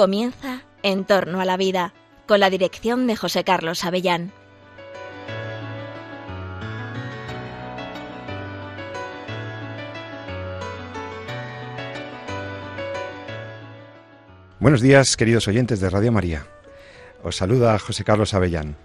[0.00, 1.92] Comienza En torno a la vida,
[2.26, 4.32] con la dirección de José Carlos Avellán.
[14.58, 16.46] Buenos días, queridos oyentes de Radio María.
[17.22, 18.78] Os saluda José Carlos Avellán.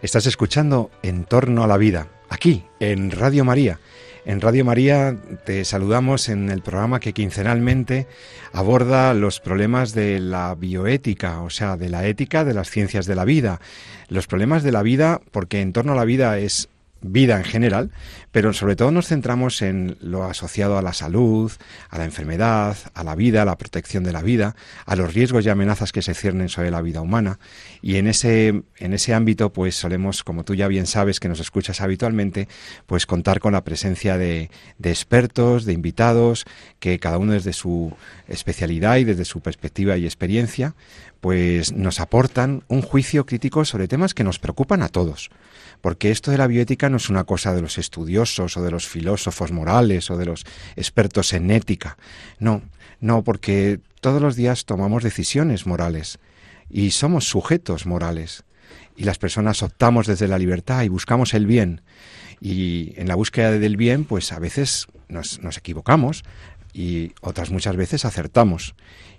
[0.00, 3.80] Estás escuchando En torno a la vida, aquí, en Radio María.
[4.26, 8.06] En Radio María te saludamos en el programa que quincenalmente
[8.52, 13.16] aborda los problemas de la bioética, o sea, de la ética de las ciencias de
[13.16, 13.60] la vida.
[14.08, 16.70] Los problemas de la vida, porque en torno a la vida es
[17.04, 17.90] vida en general,
[18.32, 21.52] pero sobre todo nos centramos en lo asociado a la salud,
[21.90, 25.44] a la enfermedad, a la vida, a la protección de la vida, a los riesgos
[25.44, 27.38] y amenazas que se ciernen sobre la vida humana.
[27.82, 31.40] Y en ese, en ese ámbito, pues solemos, como tú ya bien sabes que nos
[31.40, 32.48] escuchas habitualmente,
[32.86, 36.46] pues contar con la presencia de, de expertos, de invitados,
[36.80, 37.94] que cada uno desde su
[38.28, 40.74] especialidad y desde su perspectiva y experiencia,
[41.20, 45.30] pues nos aportan un juicio crítico sobre temas que nos preocupan a todos
[45.84, 48.88] porque esto de la bioética no es una cosa de los estudiosos o de los
[48.88, 50.46] filósofos morales o de los
[50.76, 51.98] expertos en ética.
[52.38, 52.62] No,
[53.00, 56.20] no, porque todos los días tomamos decisiones morales
[56.70, 58.44] y somos sujetos morales.
[58.96, 61.82] Y las personas optamos desde la libertad y buscamos el bien.
[62.40, 66.24] Y en la búsqueda del bien, pues a veces nos, equivocamos
[66.72, 68.74] y otras muchas veces acertamos.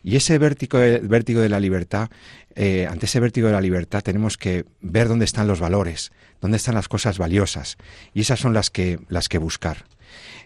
[0.07, 2.11] Y ese vértigo, vértigo de la libertad,
[2.53, 6.57] eh, ante ese vértigo de la libertad tenemos que ver dónde están los valores, dónde
[6.57, 7.77] están las cosas valiosas
[8.13, 9.85] y esas son las que las que buscar.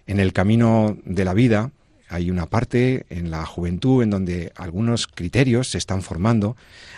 [0.07, 1.71] En el camino de la vida
[2.07, 6.55] hay una parte en la juventud en donde algunos criterios se están formando,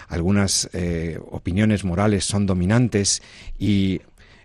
[0.08, 3.24] algunas eh, opiniones morales son dominantes
[3.58, 4.02] y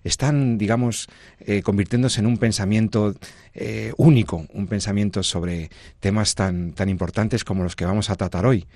[0.07, 1.09] están, digamos,
[1.41, 3.15] eh, convirtiéndose en un pensamiento
[3.55, 5.71] eh, único, un pensamiento sobre
[6.01, 8.67] temas tan, tan importantes como los que vamos a tratar hoy.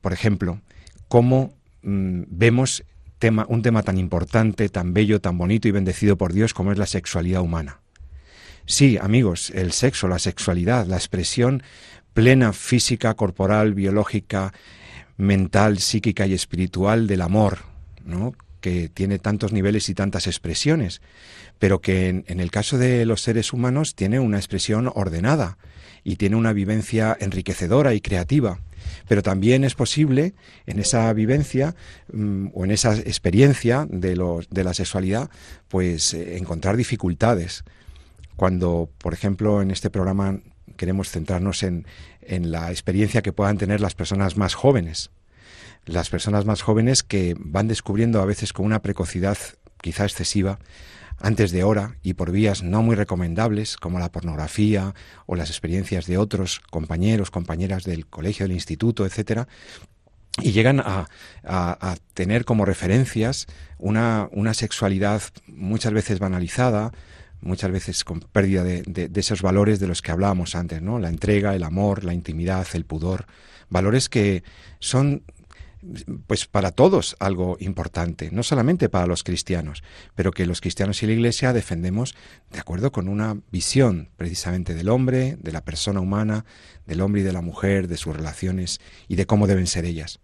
[0.00, 0.60] por ejemplo,
[1.08, 2.84] cómo mm, vemos
[3.48, 6.86] un tema tan importante, tan bello, tan bonito y bendecido por Dios como es la
[6.86, 7.80] sexualidad humana.
[8.66, 11.62] Sí, amigos, el sexo, la sexualidad, la expresión
[12.14, 14.52] plena física, corporal, biológica,
[15.16, 17.58] mental, psíquica y espiritual del amor,
[18.04, 18.32] ¿no?
[18.60, 21.00] Que tiene tantos niveles y tantas expresiones,
[21.58, 25.58] pero que en, el caso de los seres humanos tiene una expresión ordenada
[26.04, 28.60] y tiene una vivencia enriquecedora y creativa
[29.08, 30.34] pero también es posible
[30.66, 31.74] en esa vivencia
[32.12, 35.30] mm, o en esa experiencia de, la sexualidad,
[35.68, 37.64] pues eh, encontrar dificultades.
[38.36, 40.40] Cuando, por ejemplo, en este programa
[40.76, 41.86] queremos centrarnos en,
[42.22, 45.10] en la experiencia que puedan tener las personas más jóvenes,
[45.86, 49.38] las personas más jóvenes que van descubriendo a veces con una precocidad
[49.80, 50.58] quizá excesiva
[51.18, 54.94] antes de hora y por vías no muy recomendables como la pornografía
[55.26, 59.46] o las experiencias de otros compañeros, compañeras del colegio, del instituto, etcétera,
[60.42, 61.06] y llegan a,
[62.14, 63.46] tener como referencias
[63.78, 66.92] una, una, sexualidad muchas veces banalizada,
[67.40, 70.98] muchas veces con pérdida de, de, esos valores de los que hablábamos antes, ¿no?
[70.98, 73.26] La entrega, el amor, la intimidad, el pudor,
[73.68, 74.42] valores que
[74.78, 75.22] son
[76.26, 79.82] pues para todos algo importante, no solamente para los cristianos,
[80.14, 82.14] pero que los cristianos y la Iglesia defendemos
[82.50, 86.44] de acuerdo con una visión precisamente del hombre, de la persona humana,
[86.86, 90.20] del hombre y de la mujer, de sus relaciones y de cómo deben ser ellas.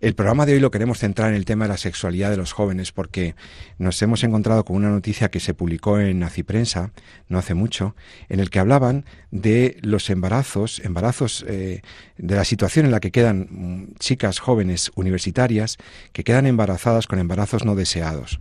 [0.00, 2.52] El programa de hoy lo queremos centrar en el tema de la sexualidad de los
[2.52, 3.34] jóvenes porque
[3.76, 6.92] nos hemos encontrado con una noticia que se publicó en Naciprensa
[7.28, 7.94] no hace mucho,
[8.30, 11.82] en el que hablaban de los embarazos, embarazos eh,
[12.16, 15.76] de la situación en la que quedan mm, chicas jóvenes universitarias
[16.14, 18.40] que quedan embarazadas con embarazos no deseados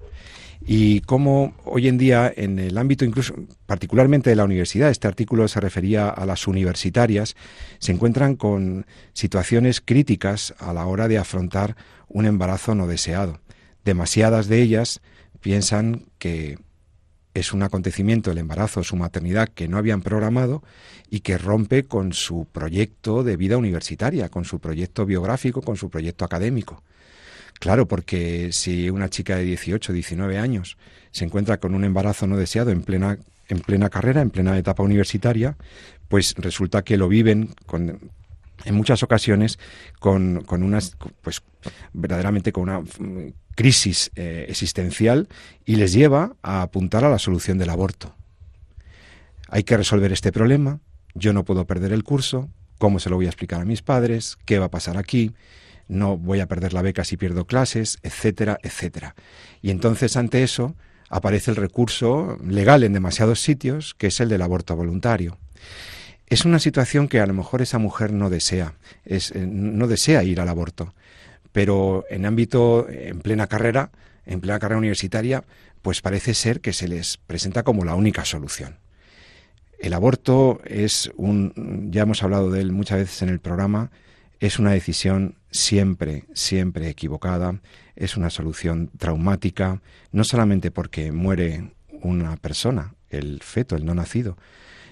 [0.61, 3.33] y cómo hoy en día en el ámbito incluso
[3.65, 7.35] particularmente de la universidad, este artículo se refería a las universitarias,
[7.79, 11.75] se encuentran con situaciones críticas a la hora de afrontar
[12.07, 13.39] un embarazo no deseado.
[13.85, 15.01] Demasiadas de ellas
[15.39, 16.57] piensan que
[17.33, 20.63] es un acontecimiento el embarazo, su maternidad que no habían programado
[21.09, 25.89] y que rompe con su proyecto de vida universitaria, con su proyecto biográfico, con su
[25.89, 26.83] proyecto académico.
[27.59, 30.77] Claro, porque si una chica de 18, 19 años
[31.11, 33.17] se encuentra con un embarazo no deseado en plena,
[33.49, 35.57] en plena carrera, en plena etapa universitaria,
[36.07, 38.11] pues resulta que lo viven con,
[38.65, 39.59] en muchas ocasiones
[39.99, 41.41] con, con unas, pues
[41.93, 42.81] verdaderamente con una
[43.55, 45.27] crisis eh, existencial
[45.65, 48.15] y les lleva a apuntar a la solución del aborto.
[49.49, 50.79] Hay que resolver este problema,
[51.13, 54.37] yo no puedo perder el curso, ¿cómo se lo voy a explicar a mis padres?
[54.45, 55.33] ¿Qué va a pasar aquí?
[55.89, 59.15] No voy a perder la beca si pierdo clases, etcétera, etcétera.
[59.61, 60.75] Y entonces ante eso
[61.09, 65.37] aparece el recurso legal en demasiados sitios, que es el del aborto voluntario.
[66.27, 70.23] es una situación que a lo mejor esa mujer no desea, es, eh, no desea
[70.23, 70.93] ir al aborto,
[71.51, 73.89] pero en ámbito, en plena carrera,
[74.27, 75.43] en plena carrera universitaria,
[75.81, 78.77] pues parece ser que se les presenta como la única solución.
[79.79, 83.89] El aborto es un, ya hemos hablado de él muchas veces en el programa,
[84.39, 87.59] es una decisión siempre, siempre equivocada,
[87.95, 89.81] es una solución traumática,
[90.11, 94.37] no solamente porque muere una persona, el feto, el no nacido,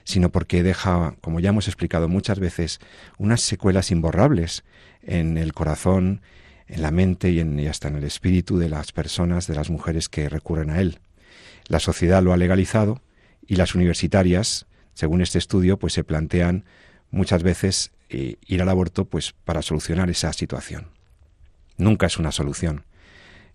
[0.03, 2.79] sino porque deja, como ya hemos explicado muchas veces,
[3.17, 4.63] unas secuelas imborrables
[5.03, 6.21] en el corazón,
[6.67, 10.09] en la mente y, en, hasta en el espíritu de las personas, de las mujeres
[10.09, 10.99] que recurren a él.
[11.67, 13.01] La sociedad lo ha legalizado
[13.45, 16.65] y las universitarias, según este estudio, pues se plantean
[17.11, 20.87] muchas veces eh, ir al aborto pues para solucionar esa situación.
[21.77, 22.85] Nunca es una solución.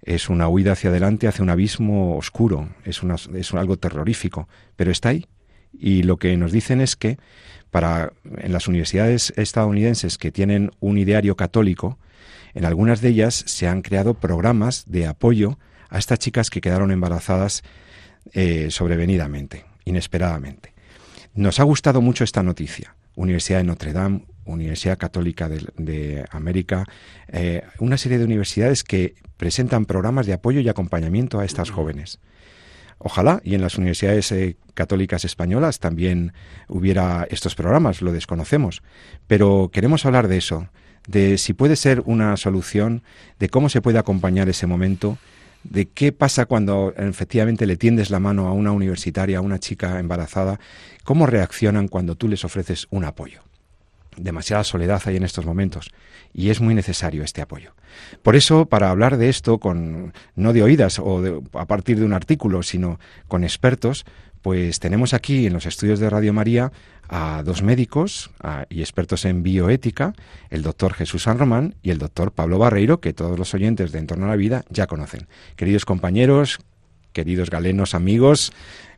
[0.03, 4.91] Es una huida hacia adelante, hacia un abismo oscuro, es, una, es algo terrorífico, pero
[4.91, 5.27] está ahí.
[5.73, 7.19] Y lo que nos dicen es que
[7.71, 11.99] para en las universidades estadounidenses que tienen un ideario católico,
[12.55, 15.59] en algunas de ellas se han creado programas de apoyo
[15.89, 17.63] a estas chicas que quedaron embarazadas
[18.33, 20.75] eh, sobrevenidamente, inesperadamente.
[21.35, 22.95] Nos ha gustado mucho esta noticia.
[23.15, 26.85] Universidad de Notre Dame, Universidad Católica de, América,
[27.29, 32.19] eh, una serie de universidades que presentan programas de apoyo y acompañamiento a estas jóvenes.
[32.99, 36.33] Ojalá y en las universidades eh, católicas españolas también
[36.69, 38.83] hubiera estos programas, lo desconocemos,
[39.27, 40.69] pero queremos hablar de eso,
[41.09, 43.03] de si puede ser una solución,
[43.41, 45.19] de cómo se puede acompañar ese momento
[45.65, 49.99] de qué pasa cuando efectivamente le tiendes la mano a una universitaria, a una chica
[49.99, 50.59] embarazada,
[51.05, 53.43] cómo reaccionan cuando tú les ofreces un apoyo.
[54.17, 55.91] Demasiada soledad hay en estos momentos
[56.35, 57.75] y es muy necesario este apoyo.
[58.23, 62.13] Por eso, para hablar de esto, con, no de oídas o a partir de un
[62.13, 62.99] artículo, sino
[63.29, 64.05] con expertos,
[64.43, 66.73] pues tenemos aquí en los estudios de Radio María
[67.09, 68.31] a dos médicos
[68.69, 70.15] y expertos en bioética,
[70.51, 73.99] el doctor Jesús San Román y el doctor Pablo Barreiro, que todos los oyentes de
[73.99, 75.29] Entorno a la Vida ya conocen.
[75.57, 76.59] Queridos compañeros,
[77.13, 78.53] queridos galenos amigos,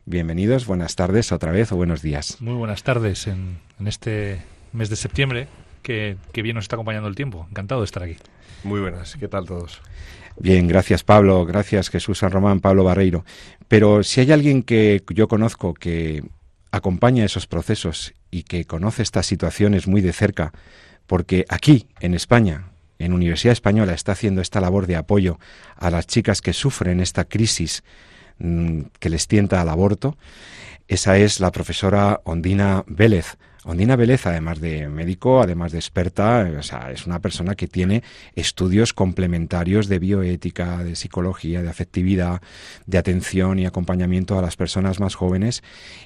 [0.05, 2.41] bienvenidos, buenas tardes otra vez o buenos días.
[2.41, 4.41] Muy buenas tardes en, este
[4.75, 5.47] mes de septiembre,
[5.81, 7.47] que, que bien nos está acompañando el tiempo.
[7.49, 8.17] Encantado de estar aquí.
[8.63, 9.81] Muy buenas, ¿qué tal todos?
[10.37, 13.23] Bien, gracias Pablo, gracias Jesús San Román, Pablo Barreiro.
[13.67, 16.23] Pero si hay alguien que yo conozco que
[16.71, 20.51] acompaña esos procesos y que conoce estas situaciones muy de cerca,
[21.07, 25.39] porque aquí, en España, en Universidad Española, está haciendo esta labor de apoyo
[25.77, 27.83] a las chicas que sufren esta crisis
[28.39, 30.17] mm, que les tienta al aborto,
[30.87, 33.37] esa es la profesora Ondina Vélez.
[33.65, 36.47] Ondina Vélez, además de médico, además de experta,
[36.91, 38.03] es una persona que tiene
[38.35, 42.41] estudios complementarios de bioética, de psicología, de afectividad,
[42.85, 45.63] de atención y acompañamiento a las personas más jóvenes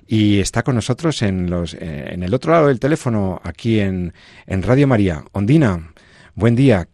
[0.07, 4.13] y está con nosotros en, los, eh, en el otro lado del teléfono, aquí en,
[4.47, 5.25] en Radio María.
[5.33, 5.91] Ondina,
[6.35, 6.87] buen día.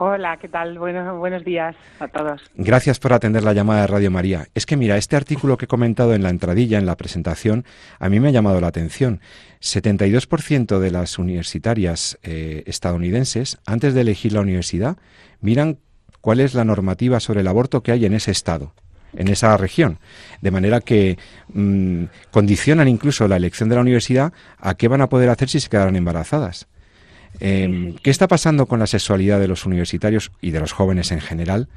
[0.00, 0.78] Hola, ¿qué tal?
[0.78, 2.40] buenos días a todos.
[2.54, 4.46] Gracias por atender la llamada de Radio María.
[4.54, 7.64] Es que mira, este artículo que he comentado en la entradilla, en la presentación,
[7.98, 9.20] a mí me ha llamado la atención.
[9.60, 14.98] 72% de las universitarias eh, estadounidenses, antes de elegir la universidad,
[15.40, 15.78] miran
[16.20, 18.74] cuál es la normativa sobre el aborto que hay en ese estado
[19.14, 19.98] en esa región.
[20.42, 21.18] De manera que
[21.52, 25.58] mm, condicionan incluso la elección de la universidad a qué van a poder hacer si
[25.58, 26.68] se quedaran embarazadas.
[27.40, 31.20] Em, ¿Qué está pasando con la sexualidad de los universitarios y de los jóvenes en
[31.20, 31.68] general?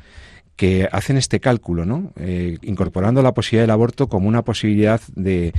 [0.62, 2.14] que hacen este cálculo.
[2.18, 5.54] Eh, incorporando la posibilidad del aborto como una posibilidad de,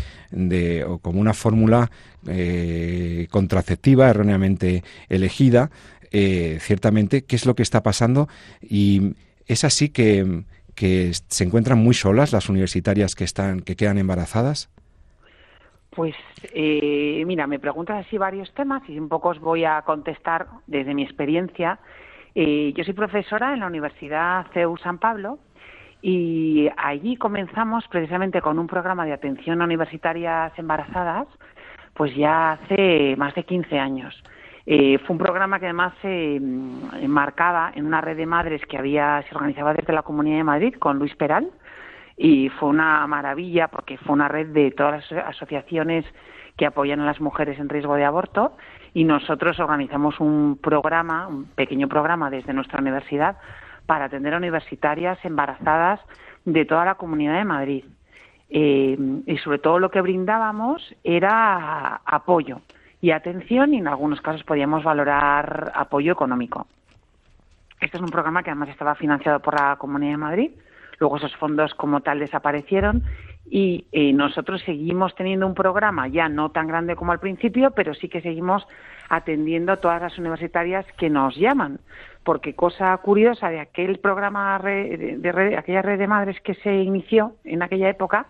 [0.87, 1.91] o como una fórmula
[2.29, 5.73] eh, contraceptiva erróneamente elegida,
[6.13, 8.29] eh, ciertamente, qué es lo que está pasando
[8.61, 9.15] y
[9.47, 10.45] es así que,
[10.77, 14.69] que se encuentran muy solas las universitarias que están que quedan embarazadas.
[15.95, 16.15] Pues
[16.55, 20.95] eh, mira, me preguntas así varios temas y un poco os voy a contestar desde
[20.95, 21.79] mi experiencia.
[22.35, 25.39] Eh, yo soy profesora en la Universidad CEU San Pablo
[26.01, 31.29] y allí comenzamos precisamente con un programa de atención a universitarias embarazadas,
[31.93, 34.23] pues ya hace más de 15 años.
[34.65, 39.23] Eh, fue un programa que además se enmarcaba en una red de madres que había
[39.29, 41.51] se organizaba desde la Comunidad de Madrid con Luis Peral
[42.25, 46.05] y fue una maravilla porque fue una red de todas las asociaciones
[46.57, 48.57] que apoyan a las mujeres en riesgo de aborto
[48.95, 53.39] y nosotros organizamos un programa, un pequeño programa desde nuestra universidad
[53.87, 55.99] para atender a universitarias embarazadas
[56.45, 57.85] de toda la Comunidad de Madrid.
[58.51, 62.61] Eh, y sobre todo lo que brindábamos era apoyo
[63.01, 66.69] y atención y en algunos casos podíamos valorar apoyo económico.
[67.81, 70.51] Este es un programa que además estaba financiado por la Comunidad de Madrid
[71.03, 73.03] Luego esos fondos como tal desaparecieron
[73.51, 77.93] y eh, nosotros seguimos teniendo un programa ya no tan grande como al principio, pero
[77.93, 78.65] sí que seguimos
[79.09, 81.81] atendiendo a todas las universitarias que nos llaman,
[82.23, 87.65] porque cosa curiosa de aquel programa de, aquella red de madres que se inició en
[87.65, 88.27] aquella época,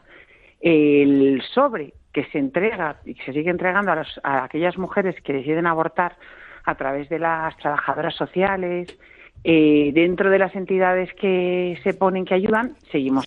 [0.62, 5.35] el sobre que se entrega y que se sigue entregando a, a aquellas mujeres que
[5.35, 6.17] deciden abortar
[6.64, 8.99] a través de las trabajadoras sociales,
[9.44, 13.26] eh, dentro de las entidades que se ponen que ayudan, seguimos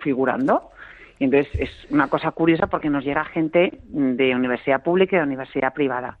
[0.00, 0.70] figurando.
[1.18, 5.72] Entonces es una cosa curiosa porque nos llega gente de universidad pública y de universidad
[5.72, 6.18] privada.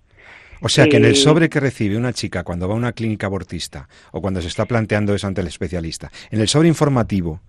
[0.60, 2.92] O sea que en el eh, sobre que recibe una chica cuando va a una
[2.92, 7.40] clínica abortista o cuando se está planteando eso ante el especialista, en el sobre informativo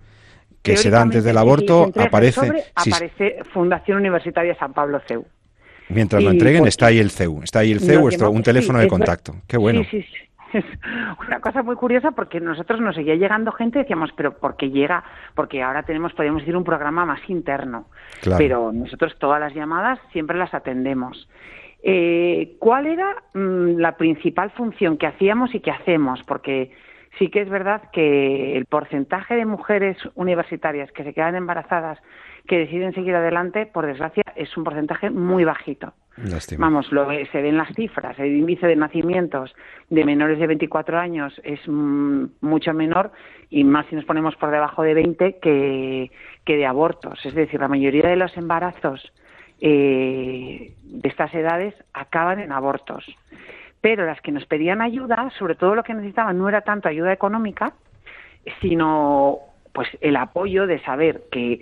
[0.62, 5.26] que se da antes del aborto aparece, aparece Fundación Universitaria San Pablo CEU.
[5.90, 9.38] Mientras lo entreguen está ahí el CEU, está ahí el CEU, un teléfono de contacto.
[9.48, 9.84] Qué bueno.
[9.90, 10.27] Sí, sí,
[10.58, 10.66] es
[11.28, 14.70] una cosa muy curiosa porque nosotros nos seguía llegando gente y decíamos, pero ¿por qué
[14.70, 15.04] llega?
[15.36, 17.88] Porque ahora tenemos, podemos decir, un programa más interno.
[18.38, 21.30] Pero nosotros todas las llamadas siempre las atendemos.
[21.84, 26.22] Eh, ¿Cuál era mm, la principal función que hacíamos y que hacemos?
[26.24, 26.72] Porque
[27.18, 32.00] sí que es verdad que el porcentaje de mujeres universitarias que se quedan embarazadas
[32.48, 35.94] que deciden seguir adelante, por desgracia, es un porcentaje muy bajito.
[36.58, 38.18] Vamos, lo, se ven las cifras.
[38.18, 39.56] El índice de nacimientos
[39.90, 43.12] de menores de 24 años es mm, mucho menor
[43.50, 46.12] y más si nos ponemos por debajo de 20 que,
[46.46, 47.24] de abortos.
[47.24, 49.14] Es decir, la mayoría de los embarazos
[49.62, 53.06] eh, de estas edades acaban en abortos.
[53.82, 57.14] Pero las que nos pedían ayuda, sobre todo lo que necesitaban no era tanto ayuda
[57.14, 57.74] económica,
[58.60, 59.40] sino
[59.72, 61.62] pues el apoyo de saber que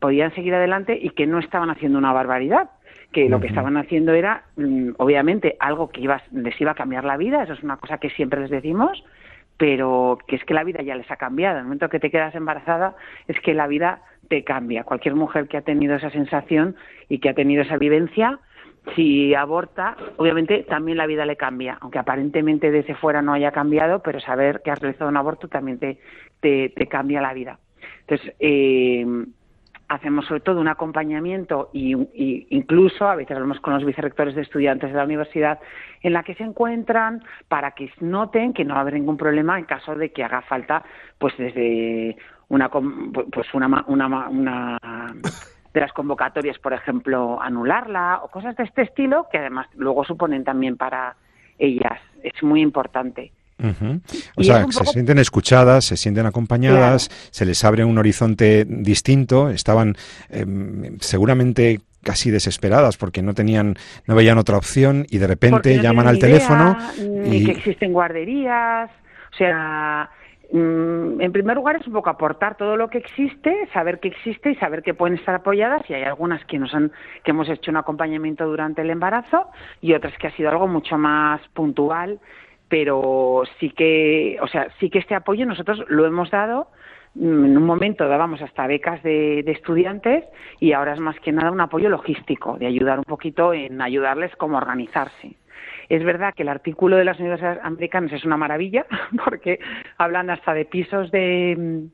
[0.00, 2.70] podían seguir adelante y que no estaban haciendo una barbaridad
[3.14, 7.04] que lo que estaban haciendo era, mm, obviamente, algo que iba, les iba a cambiar
[7.04, 9.02] la vida, eso es una cosa que siempre les decimos,
[9.56, 11.54] pero que es que la vida ya les ha cambiado.
[11.54, 12.96] En el momento que te quedas embarazada,
[13.28, 14.84] es que la vida te cambia.
[14.84, 16.74] Cualquier mujer que ha tenido esa sensación
[17.08, 18.40] y que ha tenido esa vivencia,
[18.96, 24.02] si aborta, obviamente también la vida le cambia, aunque aparentemente desde fuera no haya cambiado,
[24.02, 25.98] pero saber que has realizado un aborto también te,
[26.40, 27.58] te, te cambia la vida.
[28.00, 29.06] Entonces, eh,
[29.88, 31.94] hacemos sobre todo un acompañamiento y,
[32.50, 35.60] incluso a veces hablamos con los vicerrectores de estudiantes de la universidad
[36.02, 39.58] en la que se encuentran para que noten que no va a haber ningún problema
[39.58, 40.84] en caso de que haga falta
[41.18, 42.16] pues desde
[42.48, 44.78] una pues una, una, una
[45.72, 50.44] de las convocatorias por ejemplo anularla o cosas de este estilo que además luego suponen
[50.44, 51.16] también para
[51.58, 52.00] ellas.
[52.22, 53.32] Es muy importante
[54.36, 59.96] o sea, se sienten escuchadas, se sienten acompañadas, se les abre un horizonte distinto, estaban
[60.30, 66.06] em, seguramente casi desesperadas porque no tenían, no veían otra opción y de repente llaman
[66.06, 66.76] al teléfono
[67.24, 68.90] y que existen guarderías,
[69.32, 70.10] o sea,
[70.52, 74.50] mm, en primer lugar es un poco aportar todo lo que existe, saber que existe
[74.50, 75.82] y saber que pueden estar apoyadas.
[75.88, 76.92] Y hay algunas que nos han
[77.24, 79.48] que hemos hecho un acompañamiento durante el embarazo
[79.80, 82.20] y otras que ha sido algo mucho más puntual
[82.74, 86.66] pero sí que, o sea, sí que este apoyo nosotros lo hemos dado
[87.14, 90.24] mm, en un momento dábamos hasta becas de, estudiantes
[90.58, 94.34] y ahora es más que nada un apoyo logístico, de ayudar un poquito en ayudarles
[94.34, 95.36] cómo organizarse.
[95.88, 98.86] Es verdad que el artículo de las universidades americanas es una maravilla
[99.24, 99.60] porque
[99.96, 101.86] hablan hasta de pisos de,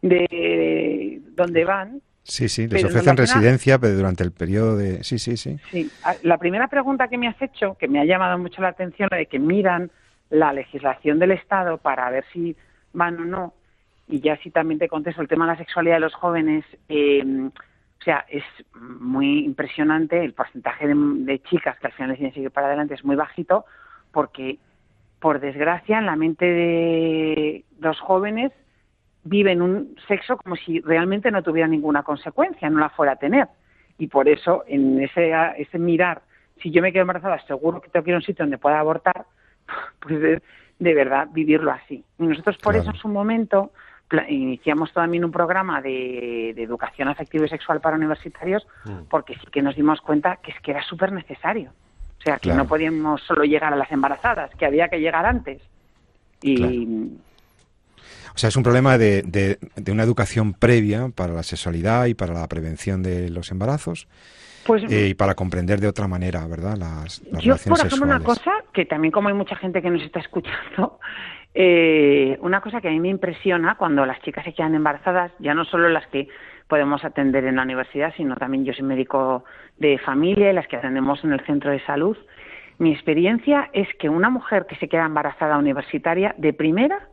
[0.00, 2.02] de donde van.
[2.22, 5.02] Sí, sí, les ofrecen residencia pero durante el periodo de...
[5.02, 5.56] Sí, sí, sí.
[5.72, 5.90] Sí,
[6.22, 9.18] la primera pregunta que me has hecho, que me ha llamado mucho la atención, es
[9.18, 9.90] de que miran
[10.30, 12.56] la legislación del Estado para ver si
[12.92, 13.54] van o no,
[14.08, 17.22] y ya sí también te contesto el tema de la sexualidad de los jóvenes, eh,
[18.00, 18.44] o sea, es
[18.74, 23.14] muy impresionante, el porcentaje de, chicas que al final deciden seguir para adelante es muy
[23.14, 23.66] bajito,
[24.10, 24.58] porque,
[25.20, 28.52] por desgracia, en la mente de los jóvenes
[29.22, 33.48] viven un sexo como si realmente no tuviera ninguna consecuencia, no la fuera a tener.
[33.98, 36.22] Y por eso, en ese, ese mirar,
[36.62, 38.80] si yo me quedo embarazada, seguro que tengo que ir a un sitio donde pueda
[38.80, 39.26] abortar,
[40.00, 42.04] pues de, verdad vivirlo así.
[42.18, 43.72] Y nosotros por eso en su momento
[44.28, 49.04] iniciamos también un programa de, educación afectiva y sexual para universitarios mm.
[49.08, 51.72] porque sí que nos dimos cuenta que es que era súper necesario.
[52.18, 55.62] O sea, que no podíamos solo llegar a las embarazadas, que había que llegar antes.
[56.42, 57.08] Y...
[58.34, 62.34] O sea, es un problema de, de, una educación previa para la sexualidad y para
[62.34, 64.06] la prevención de los embarazos
[64.66, 66.76] pues, eh, y para comprender de otra manera, ¿verdad?
[66.76, 70.20] Las, yo, por ejemplo, una cosa que también como hay mucha gente que nos está
[70.20, 70.98] escuchando,
[71.54, 75.54] eh, una cosa que a mí me impresiona cuando las chicas se quedan embarazadas, ya
[75.54, 76.28] no solo las que
[76.68, 79.44] podemos atender en la universidad, sino también yo soy médico
[79.78, 82.16] de familia y las que atendemos en el centro de salud.
[82.78, 87.08] Mi experiencia es que una mujer que se queda embarazada universitaria, de primera,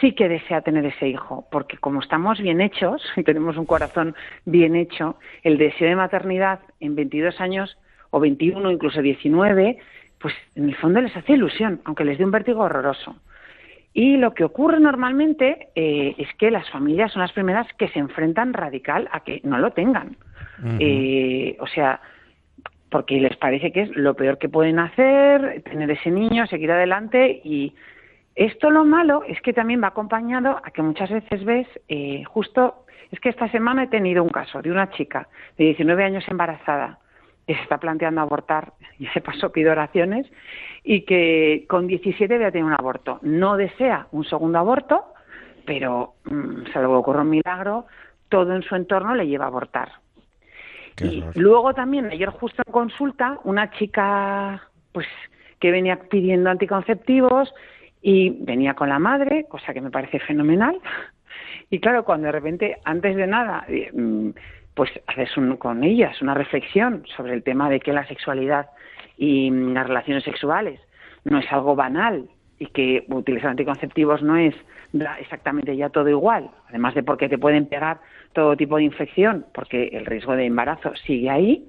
[0.00, 4.14] sí que desea tener ese hijo, porque como estamos bien hechos y tenemos un corazón
[4.44, 7.76] bien hecho, el deseo de maternidad en 22 años
[8.10, 9.78] o 21, incluso 19,
[10.18, 13.16] pues en el fondo les hace ilusión, aunque les dé un vértigo horroroso.
[13.92, 18.00] Y lo que ocurre normalmente eh, es que las familias son las primeras que se
[18.00, 20.16] enfrentan radical a que no lo tengan.
[20.80, 22.00] Eh, o sea,
[22.90, 27.40] porque les parece que es lo peor que pueden hacer, tener ese niño, seguir adelante
[27.44, 27.74] y
[28.34, 32.84] esto lo malo es que también va acompañado a que muchas veces ves, eh, justo,
[33.10, 36.98] es que esta semana he tenido un caso de una chica de 19 años embarazada
[37.46, 40.26] que se está planteando abortar, y se pasó pido oraciones,
[40.82, 43.20] y que con 17 a tener un aborto.
[43.22, 45.04] No desea un segundo aborto,
[45.64, 47.86] pero mm, se le ocurre un milagro,
[48.28, 49.92] todo en su entorno le lleva a abortar.
[51.00, 54.62] y luego también, ayer justo en consulta, una chica
[54.92, 55.06] pues
[55.60, 57.52] que venía pidiendo anticonceptivos,
[58.06, 60.78] y venía con la madre, cosa que me parece fenomenal.
[61.70, 64.30] Y claro, cuando de repente, antes de nada, eh, mm,
[64.74, 68.66] pues haces con ellas una reflexión sobre el tema de que la sexualidad
[69.16, 70.78] y las relaciones sexuales
[71.24, 74.54] no es algo banal y que utilizar anticonceptivos no es
[75.18, 77.98] exactamente ya todo igual, además de porque te pueden pegar
[78.34, 81.64] todo tipo de infección, porque el riesgo de embarazo sigue ahí,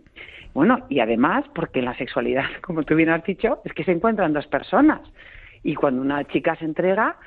[0.54, 4.34] bueno, y además porque la sexualidad, como tú bien has dicho, es que se encuentran
[4.34, 5.02] dos personas
[5.66, 7.18] y cuando una chica se entrega,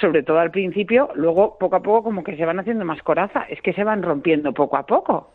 [0.00, 3.42] sobre todo al principio, luego poco a poco como que se van haciendo más coraza,
[3.48, 5.34] es que se van rompiendo poco a poco.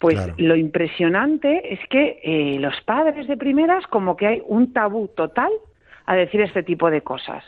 [0.00, 5.08] Pues lo impresionante es que eh, los padres de primeras como que hay un tabú
[5.08, 5.52] total
[6.06, 7.44] a decir este tipo de cosas.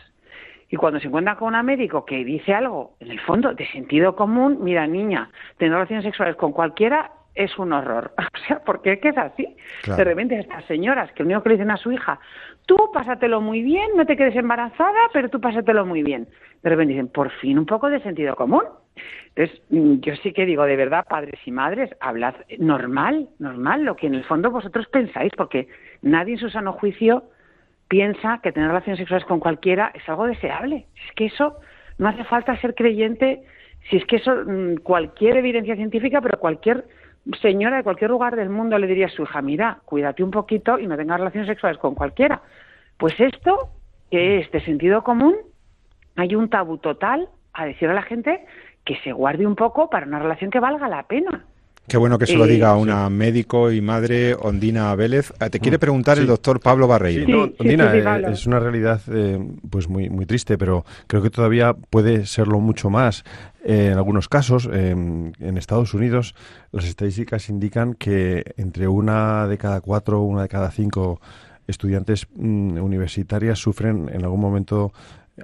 [0.68, 4.14] Y cuando se encuentra con un médico que dice algo, en el fondo, de sentido
[4.16, 8.12] común, mira, niña, tener relaciones sexuales con cualquiera es un horror.
[8.36, 9.56] O sea, porque es que es así.
[9.84, 12.20] De repente estas señoras que lo único que le dicen a su hija,
[12.64, 16.28] tú pásatelo muy bien, no te quedes embarazada, pero tú pásatelo muy bien.
[16.62, 18.62] De repente dicen, por fin un poco de sentido común.
[19.34, 23.96] Entonces, mm, yo sí que digo, de verdad, padres y madres, hablad normal, normal, lo
[23.96, 25.66] que en el fondo vosotros pensáis, porque
[26.02, 27.24] nadie en su sano juicio
[27.88, 30.86] piensa que tener relaciones sexuales con cualquiera es algo deseable.
[30.94, 31.56] Es que eso
[31.98, 33.42] no hace falta ser creyente,
[33.90, 36.84] si es que eso, mm, cualquier evidencia científica, pero cualquier
[37.40, 40.78] señora de cualquier lugar del mundo le diría a su hija, mira, cuídate un poquito
[40.78, 42.42] y no tengas relaciones sexuales con cualquiera.
[42.96, 43.70] Pues esto,
[44.10, 45.36] que es de sentido común,
[46.16, 48.46] hay un tabú total a decir a la gente
[48.84, 51.44] que se guarde un poco para una relación que valga la pena.
[51.88, 55.32] Qué bueno que se lo diga una médico y madre, Ondina Vélez.
[55.40, 55.80] Eh, te quiere mm.
[55.80, 57.52] preguntar el doctor Pablo Barreiro.
[57.58, 59.38] Ondina, eh, es una realidad eh,
[59.70, 63.24] pues muy, muy triste, pero creo que todavía puede serlo mucho más.
[63.64, 66.34] en algunos casos, en Estados Unidos,
[66.72, 71.20] las estadísticas indican que entre una de cada cuatro, una de cada cinco
[71.66, 74.92] estudiantes mm, universitarias sufren en algún momento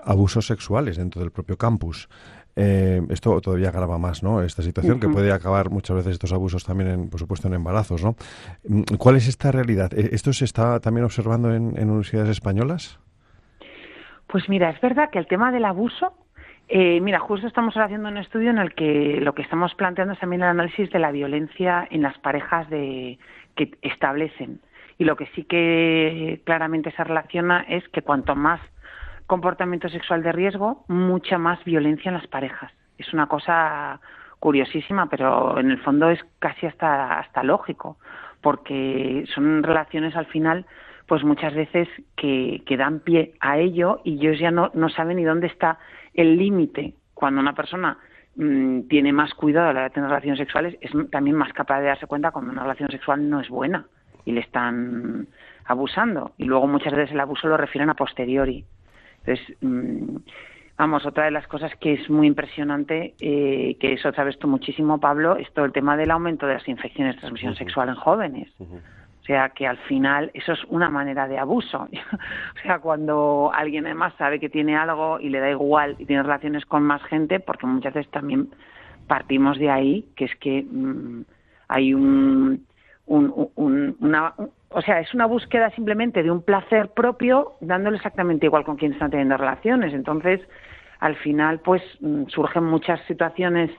[0.04, 2.08] abusos sexuales dentro del propio campus.
[2.54, 4.42] Eh, esto todavía agrava más, ¿no?
[4.42, 8.04] Esta situación que puede acabar muchas veces estos abusos también, en, por supuesto, en embarazos,
[8.04, 8.14] ¿no?
[8.68, 9.92] Mm, ¿Cuál es esta realidad?
[9.94, 12.98] ¿E-, ¿Esto se está también observando en, universidades españolas?
[14.26, 16.14] Pues mira, es verdad que el tema del abuso,
[16.68, 20.20] eh, mira, justo estamos haciendo un estudio en el que lo que estamos planteando es
[20.20, 23.18] también el análisis de la violencia en las parejas de,
[23.56, 24.60] que establecen.
[24.98, 28.60] Y lo que sí que claramente se relaciona es que cuanto más
[29.32, 32.70] comportamiento sexual de riesgo, mucha más violencia en las parejas.
[32.98, 33.98] Es una cosa
[34.38, 37.96] curiosísima, pero en el fondo es casi hasta, hasta lógico,
[38.42, 40.66] porque son relaciones al final,
[41.06, 45.16] pues muchas veces que, que dan pie a ello y ellos ya no, no saben
[45.16, 45.78] ni dónde está
[46.12, 46.92] el límite.
[47.14, 47.96] Cuando una persona
[48.36, 51.80] mm, tiene más cuidado a la hora de tener relaciones sexuales, es también más capaz
[51.80, 53.86] de darse cuenta cuando una relación sexual no es buena
[54.26, 55.28] y le están
[55.64, 56.32] abusando.
[56.36, 58.66] Y luego muchas veces el abuso lo refieren a posteriori.
[59.24, 60.16] Entonces, mm,
[60.78, 64.98] vamos, otra de las cosas que es muy impresionante, eh, que eso sabes tú muchísimo,
[64.98, 68.52] Pablo, es todo el tema del aumento de las infecciones de transmisión sexual en jóvenes.
[68.60, 71.88] O sea, que al final eso es una manera de abuso.
[72.12, 76.24] o sea, cuando alguien además sabe que tiene algo y le da igual y tiene
[76.24, 78.48] relaciones con más gente, porque muchas veces también
[79.06, 81.22] partimos de ahí, que es que mm,
[81.68, 82.66] hay un,
[83.06, 84.34] un, una,
[84.68, 88.92] o sea, es una búsqueda simplemente de un placer propio, dándole exactamente igual con quien
[88.92, 89.92] están teniendo relaciones.
[89.92, 90.40] Entonces,
[91.00, 93.70] al final, pues mm, surgen muchas situaciones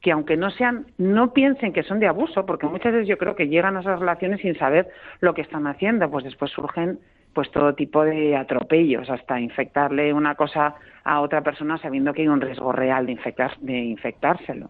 [0.00, 3.34] que aunque no sean, no piensen que son de abuso, porque muchas veces yo creo
[3.34, 4.86] que llegan a esas relaciones sin saber
[5.20, 6.98] lo que están haciendo, pues después surgen
[7.32, 12.28] pues todo tipo de atropellos, hasta infectarle una cosa a otra persona sabiendo que hay
[12.28, 14.68] un riesgo real de infectar, de infectárselo.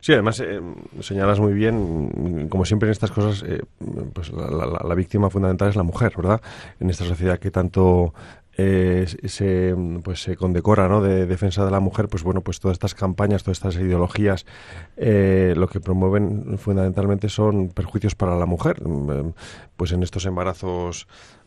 [0.00, 0.60] Sí, además eh,
[1.00, 3.62] señalas muy bien, como siempre en estas cosas, eh,
[4.12, 6.40] pues la, víctima fundamental es la mujer, ¿verdad?
[6.80, 8.14] En esta sociedad que tanto
[8.58, 11.02] eh, se, pues, se condecora ¿no?
[11.02, 14.46] de defensa de la mujer, pues bueno, pues todas estas campañas, todas estas ideologías,
[14.96, 18.82] eh, lo que promueven fundamentalmente son perjuicios para la mujer.
[19.76, 21.06] Pues en estos embarazos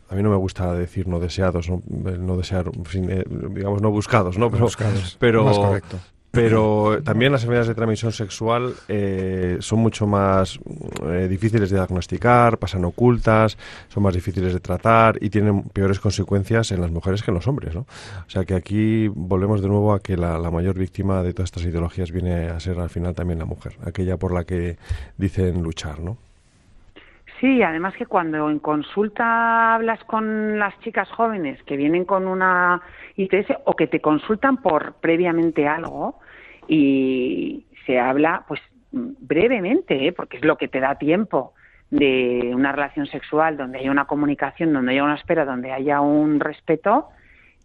[0.09, 4.51] a mí no me gusta decir no deseados, no, no desear, digamos no buscados, ¿no?
[4.51, 5.97] Pero, buscados, pero, más correcto.
[6.31, 10.59] Pero también las enfermedades de transmisión sexual eh, son mucho más
[11.03, 16.71] eh, difíciles de diagnosticar, pasan ocultas, son más difíciles de tratar y tienen peores consecuencias
[16.71, 17.73] en las mujeres que en los hombres.
[17.73, 17.81] ¿no?
[17.81, 21.47] O sea que aquí volvemos de nuevo a que la, la mayor víctima de todas
[21.47, 24.77] estas ideologías viene a ser al final también la mujer, aquella por la que
[25.17, 25.99] dicen luchar.
[25.99, 26.28] ¿no?
[27.39, 32.81] Sí, además que cuando en consulta hablas con las chicas jóvenes que vienen con una
[33.15, 36.19] ITS o que te consultan por previamente algo
[36.67, 38.59] y se habla pues
[38.91, 40.11] brevemente, ¿eh?
[40.11, 41.53] porque es lo que te da tiempo
[41.89, 46.41] de una relación sexual donde haya una comunicación, donde haya una espera, donde haya un
[46.41, 47.07] respeto,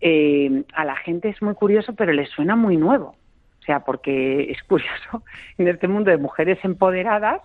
[0.00, 3.16] eh, a la gente es muy curioso, pero les suena muy nuevo.
[3.64, 5.22] O sea, porque es curioso
[5.58, 7.40] en este mundo de mujeres empoderadas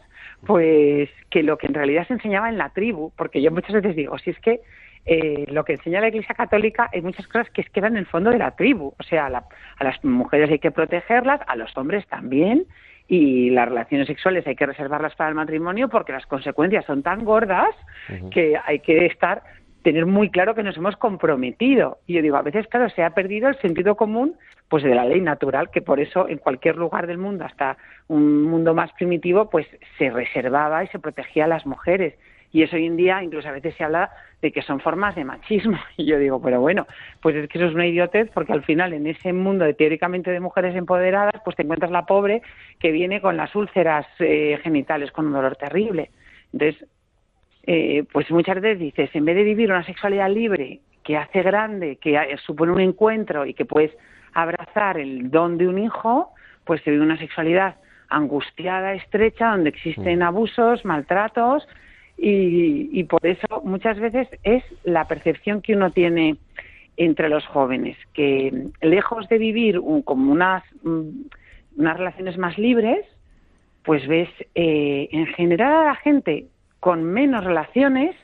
[0.46, 3.96] pues que lo que en realidad se enseñaba en la tribu, porque yo muchas veces
[3.96, 4.62] digo, si es que
[5.06, 8.32] eh, lo que enseña la Iglesia Católica hay muchas cosas que quedan en el fondo
[8.32, 12.66] de la tribu, o sea, a, las mujeres hay que protegerlas, a los hombres también,
[13.08, 17.26] y las relaciones sexuales hay que reservarlas para el matrimonio porque las consecuencias son tan
[17.26, 17.74] gordas
[18.30, 19.42] que hay que estar
[19.84, 22.00] tener muy claro que nos hemos comprometido.
[22.08, 24.36] Y yo digo, a veces, claro, se ha perdido el sentido común
[24.68, 28.44] pues de la ley natural, que por eso en cualquier lugar del mundo, hasta un
[28.44, 29.66] mundo más primitivo, pues
[29.98, 32.14] se reservaba y se protegía a las mujeres.
[32.52, 34.12] Y eso hoy en día incluso a veces se habla
[34.42, 35.78] de que son formas de machismo.
[35.98, 36.88] Y yo digo, pero bueno,
[37.22, 40.40] pues es que eso es una idiotez porque al final en ese mundo teóricamente de
[40.40, 42.42] mujeres empoderadas, pues te encuentras la pobre
[42.80, 46.12] que viene con las úlceras eh, genitales, con un dolor terrible.
[46.54, 46.88] Entonces,
[47.64, 51.98] eh, pues muchas veces dices, en vez de vivir una sexualidad libre que hace grande,
[51.98, 53.92] que supone un encuentro y que puedes
[54.34, 56.32] abrazar el don de un hijo,
[56.66, 57.76] pues se vive una sexualidad
[58.10, 60.24] angustiada, estrecha, donde existen mm.
[60.24, 61.68] abusos, maltratos
[62.18, 66.38] y, y por eso muchas veces es la percepción que uno tiene
[67.00, 71.10] entre los jóvenes, que lejos de vivir como unas, mm,
[71.78, 73.06] unas relaciones más libres,
[73.84, 76.48] pues ves eh, en general a la gente
[76.80, 78.16] con menos relaciones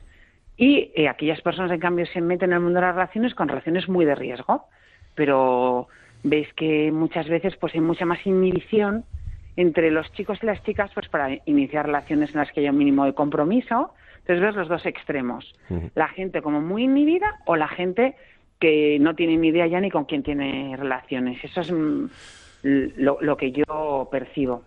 [0.56, 3.48] y eh, aquellas personas, en cambio, se meten en el mundo de las relaciones con
[3.48, 4.64] relaciones muy de riesgo.
[5.14, 5.88] Pero
[6.22, 9.04] ves que muchas veces pues hay mucha más inhibición
[9.56, 12.78] entre los chicos y las chicas pues para iniciar relaciones en las que haya un
[12.78, 13.92] mínimo de compromiso.
[14.18, 15.54] Entonces ves los dos extremos.
[15.94, 18.16] La gente como muy inhibida o la gente
[18.58, 21.42] que no tiene ni idea ya ni con quién tiene relaciones.
[21.44, 22.06] Eso es mm,
[22.96, 24.64] lo que yo percibo.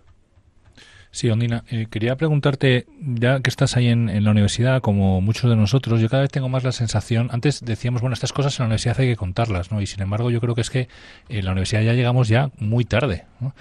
[1.11, 5.55] Sí, Ondina, eh, quería preguntarte, ya que estás ahí en, la universidad, como muchos de
[5.55, 8.67] nosotros, yo cada vez tengo más la sensación, antes decíamos, bueno, estas cosas en la
[8.67, 9.81] universidad hay que contarlas, ¿no?
[9.81, 10.87] Y sin embargo yo creo que es que
[11.27, 13.55] en la universidad ya llegamos ya muy tarde, ¿no?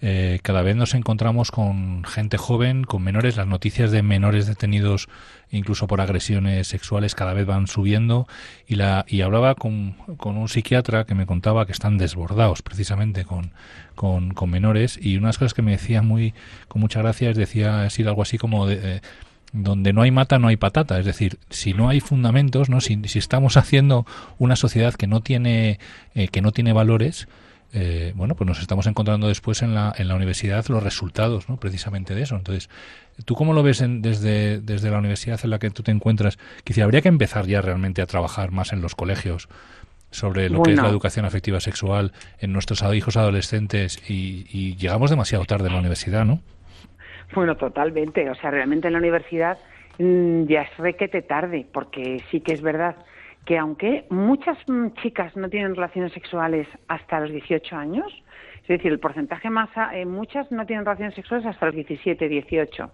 [0.00, 5.08] Eh, cada vez nos encontramos con gente joven, con menores, las noticias de menores detenidos
[5.54, 8.26] incluso por agresiones sexuales cada vez van subiendo.
[8.66, 13.24] Y la y hablaba con, con un psiquiatra que me contaba que están desbordados precisamente
[13.24, 13.52] con,
[13.94, 14.98] con, menores.
[15.00, 16.34] Y unas cosas que me decía muy
[16.68, 19.00] con mucha gracia es decía decir algo así como de,
[19.52, 20.98] donde no hay mata no hay patata.
[20.98, 24.06] Es decir si no hay fundamentos no si, si estamos haciendo
[24.38, 25.78] una sociedad que no tiene
[26.14, 27.28] eh, que no tiene valores
[27.76, 31.56] eh, bueno, pues nos estamos encontrando después en la, en la universidad los resultados, ¿no?
[31.56, 32.36] Precisamente de eso.
[32.36, 32.70] Entonces,
[33.24, 36.38] ¿tú cómo lo ves desde, desde la universidad en la que tú te encuentras?
[36.62, 39.48] Quizá habría que empezar ya realmente a trabajar más en los colegios
[40.12, 45.44] sobre lo que es la educación afectiva sexual en nuestros hijos adolescentes y, llegamos demasiado
[45.44, 46.38] tarde a la universidad, ¿no?
[47.34, 48.30] Bueno, totalmente.
[48.30, 49.58] O sea, realmente en la universidad
[49.98, 52.94] mm, ya es requete tarde, porque sí que es verdad
[53.44, 58.06] que aunque muchas mm, chicas no tienen relaciones sexuales hasta los 18 años,
[58.62, 62.90] es decir, el porcentaje más, eh, muchas no tienen relaciones sexuales hasta los 17, 18,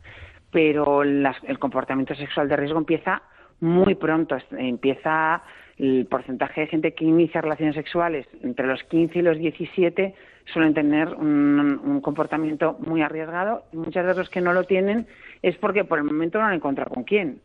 [0.50, 3.22] pero el comportamiento sexual de riesgo empieza
[3.60, 5.42] muy pronto, empieza
[5.76, 10.14] el porcentaje de gente que inicia relaciones sexuales entre los 15 y los 17
[10.46, 15.06] suelen tener un, un comportamiento muy arriesgado y muchas de los que no lo tienen
[15.42, 17.40] es porque por el momento no han encontrado con quién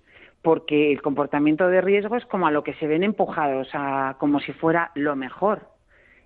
[0.46, 4.40] porque el comportamiento de riesgo es como a lo que se ven empujados, a, como
[4.40, 5.68] si fuera lo mejor.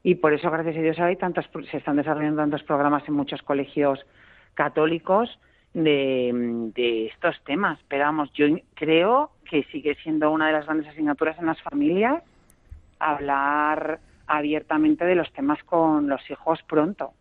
[0.04, 3.42] Y por eso, gracias a Dios, hay tantos, se están desarrollando tantos programas en muchos
[3.42, 4.06] colegios
[4.56, 5.40] católicos
[5.74, 7.80] de, estos temas.
[7.88, 12.22] Pero vamos, yo creo que sigue siendo una de las grandes asignaturas en las familias
[13.00, 17.14] hablar abiertamente de los temas con los hijos pronto.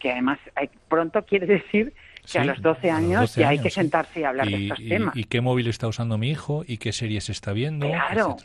[0.00, 1.94] Que además, hay, pronto quiere decir
[2.30, 5.16] que a los 12 años ya hay que sentarse y hablar de estos temas.
[5.16, 7.88] Y qué móvil está usando mi hijo y qué series está viendo.
[7.88, 8.36] Claro.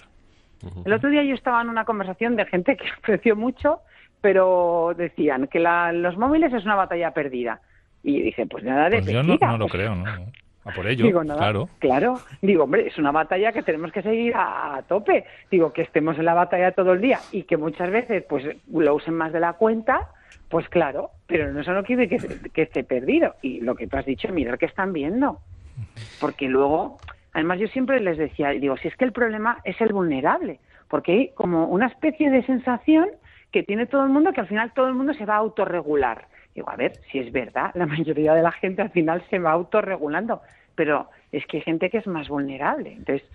[0.86, 3.82] El otro día yo estaba en una conversación de gente que apreció mucho,
[4.22, 7.62] pero decían que los móviles es una batalla perdida.
[8.04, 10.06] Y dije, pues nada de pues Yo no, lo creo, ¿no?
[10.66, 11.70] A por ello, Digo, nada, claro.
[11.80, 15.26] Claro, digo, hombre, es una batalla que tenemos que seguir a, tope.
[15.52, 18.96] Digo, que estemos en la batalla todo el día y que muchas veces pues lo
[18.96, 20.08] usen más de la cuenta,
[20.54, 22.20] pues claro, pero eso no quiere que,
[22.54, 23.34] que esté perdido.
[23.42, 25.40] Y lo que tú has dicho, mirar que están viendo.
[26.22, 27.00] Porque luego,
[27.34, 31.12] además yo siempre les decía, digo, si es que el problema es el vulnerable, porque
[31.12, 33.10] hay como una especie de sensación
[33.52, 36.28] que tiene todo el mundo que al final todo el mundo se va a autorregular.
[36.54, 39.54] Digo, a ver, si es verdad, la mayoría de la gente al final se va
[39.54, 40.44] autorregulando,
[40.76, 42.92] pero es que hay gente que es más vulnerable.
[42.92, 43.28] Entonces,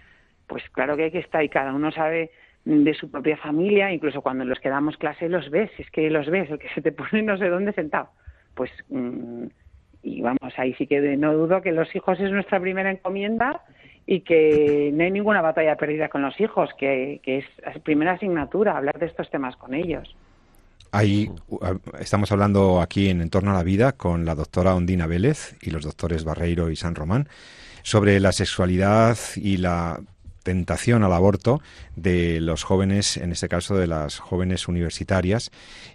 [0.46, 2.30] pues claro que hay que estar y cada uno sabe
[2.64, 6.28] de su propia familia, incluso cuando los que damos clase los ves, es que los
[6.28, 8.10] ves, el que se te pone no sé dónde sentado.
[8.54, 9.46] Pues, mm,
[10.02, 13.62] y vamos, ahí sí que no dudo que los hijos es nuestra primera encomienda
[14.06, 18.12] y que no hay ninguna batalla perdida con los hijos, que, que es la primera
[18.12, 20.14] asignatura, hablar de estos temas con ellos.
[20.90, 21.30] Ahí
[22.00, 25.84] estamos hablando aquí en Entorno a la Vida con la doctora Ondina Vélez y los
[25.84, 27.28] doctores Barreiro y San Román
[27.82, 30.00] sobre la sexualidad y la
[30.42, 31.60] tentación al aborto
[31.96, 35.50] de los jóvenes, en este caso de las jóvenes universitarias.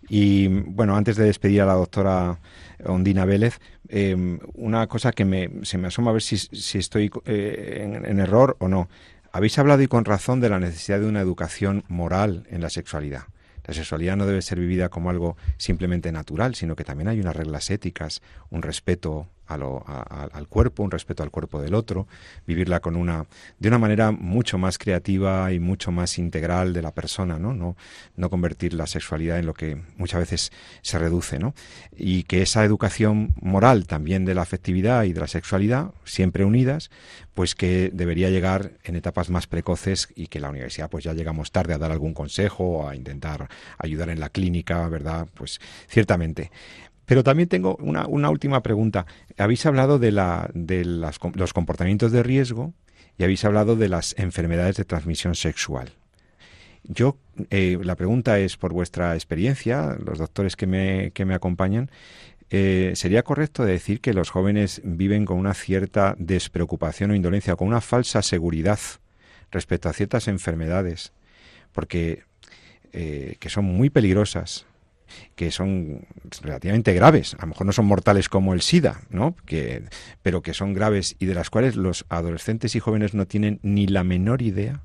[0.10, 2.40] Y bueno, antes de despedir a la doctora
[2.86, 6.36] Ondina Vélez, em, una cosa que me, se me asoma a ver si,
[6.78, 8.90] estoy eh, en error o no.
[9.32, 13.24] Habéis hablado y con razón de la necesidad de una educación moral en la sexualidad.
[13.66, 17.36] La sexualidad no debe ser vivida como algo simplemente natural, sino que también hay unas
[17.36, 22.08] reglas éticas, un respeto al cuerpo, un respeto al cuerpo del otro,
[22.48, 23.26] vivirla con una,
[23.60, 27.54] de una manera mucho más creativa y mucho más integral de la persona, ¿no?
[27.54, 27.76] No,
[28.16, 30.52] no convertir la sexualidad en lo que muchas veces
[30.82, 31.54] se reduce, ¿no?
[31.96, 36.90] Y que esa educación moral también de la afectividad y de la sexualidad, siempre unidas,
[37.34, 41.52] pues que debería llegar en etapas más precoces y que la universidad pues ya llegamos
[41.52, 45.28] tarde a dar algún consejo, a intentar ayudar en la clínica, ¿verdad?
[45.34, 46.52] Pues ciertamente.
[47.06, 49.06] Pero también tengo una, última pregunta.
[49.38, 52.74] Habéis hablado de, la, de los comportamientos de riesgo
[53.18, 55.92] y habéis hablado de las enfermedades de transmisión sexual.
[56.84, 57.18] Yo,
[57.50, 61.90] eh, la pregunta es, por vuestra experiencia, los doctores que me, que me acompañan,
[62.50, 67.68] eh, ¿sería correcto decir que los jóvenes viven con una cierta despreocupación o indolencia, con
[67.68, 68.80] una falsa seguridad
[69.52, 71.14] respecto a ciertas enfermedades?
[71.72, 72.24] Porque
[72.92, 74.68] eh, que son muy peligrosas,
[75.36, 76.06] que son
[76.42, 79.36] relativamente graves, a lo mejor no son mortales como el SIDA, ¿no?
[79.46, 79.84] Que,
[80.22, 83.88] pero que son graves y de las cuales los adolescentes y jóvenes no tienen ni
[83.88, 84.82] la menor idea.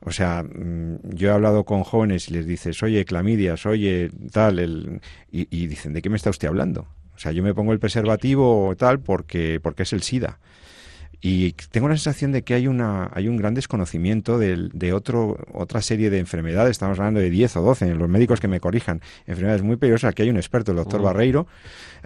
[0.00, 5.00] O sea, mm, yo he hablado con jóvenes y les dices, oye, clamidias, oye, tal,
[5.30, 6.86] y, y dicen, ¿de qué me está usted hablando?
[7.14, 10.38] O sea, yo me pongo el preservativo tal porque, porque es el SIDA.
[11.20, 15.36] Y tengo la sensación de que hay, una, hay un gran desconocimiento de, de otro,
[15.52, 19.00] otra serie de enfermedades, estamos hablando de 10 o 12, los médicos que me corrijan,
[19.26, 21.48] enfermedades muy peligrosas, aquí hay un experto, el doctor Barreiro,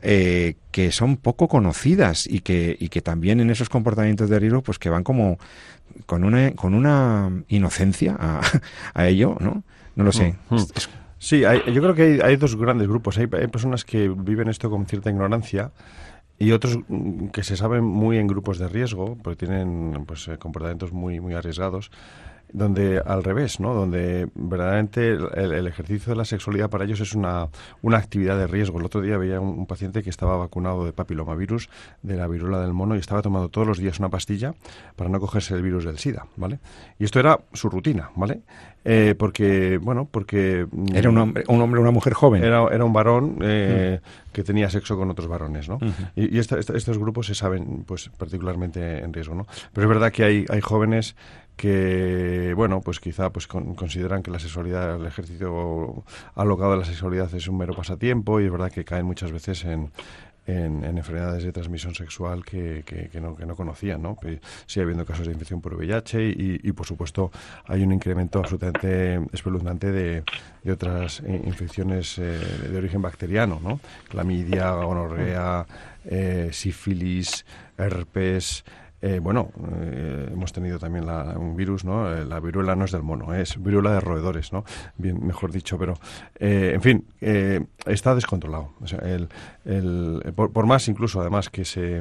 [0.00, 4.62] eh, que son poco conocidas y que, y que también en esos comportamientos de riesgo,
[4.62, 5.38] pues que van como
[6.06, 8.40] con una, con una inocencia a,
[8.94, 9.62] a ello, ¿no?
[9.94, 10.36] No lo sé.
[11.18, 13.18] Sí, yo creo que hay, hay, dos grandes grupos.
[13.18, 15.70] Hay, hay personas que viven esto con cierta ignorancia
[16.42, 20.38] y otros mm, que se saben muy en grupos de riesgo, porque tienen pues, eh,
[20.38, 21.90] comportamientos muy, muy arriesgados,
[22.52, 23.74] donde al revés, ¿no?
[23.74, 27.48] Donde verdaderamente el, ejercicio de la sexualidad para ellos es una,
[27.80, 28.78] una actividad de riesgo.
[28.78, 31.70] El otro día veía un, paciente que estaba vacunado de papilomavirus,
[32.02, 34.54] de la viruela del mono, y estaba tomando todos los días una pastilla
[34.96, 36.58] para no cogerse el virus del SIDA, ¿vale?
[36.98, 38.42] Y esto era su rutina, ¿vale?
[38.84, 40.66] Eh, porque, bueno, porque...
[40.70, 42.42] Mm, era un hombre, un hombre, una mujer joven.
[42.42, 44.00] Era, era un varón eh,
[44.32, 45.78] que tenía sexo con otros varones, ¿no?
[46.16, 49.46] Y, estos grupos se saben, pues, particularmente en riesgo, ¿no?
[49.72, 51.14] Pero es verdad que hay, hay jóvenes
[51.62, 56.02] que bueno pues quizá pues consideran que la sexualidad el ejercicio
[56.34, 59.64] alocado de la sexualidad es un mero pasatiempo y es verdad que caen muchas veces
[59.64, 59.92] en,
[60.44, 64.16] en, enfermedades de transmisión sexual que, que, no, que no conocían, ¿no?
[64.66, 67.30] Sigue habiendo casos de infección por VIH y, y, por supuesto,
[67.66, 70.24] hay un incremento absolutamente espeluznante de,
[70.64, 73.78] de otras infecciones eh, de origen bacteriano, ¿no?
[74.08, 75.64] Clamidia, gonorrea,
[76.04, 77.46] eh, sífilis,
[77.78, 78.64] herpes,
[79.04, 79.50] eh, bueno,
[79.82, 82.14] eh, hemos tenido también un virus, ¿no?
[82.14, 84.64] Eh, la viruela no es del mono, es viruela de roedores, ¿no?
[84.96, 85.94] Bien, mejor dicho, pero,
[86.38, 87.04] en fin,
[87.84, 88.70] está descontrolado.
[88.80, 89.28] O sea, el,
[89.64, 92.00] el, por, más incluso, además, que se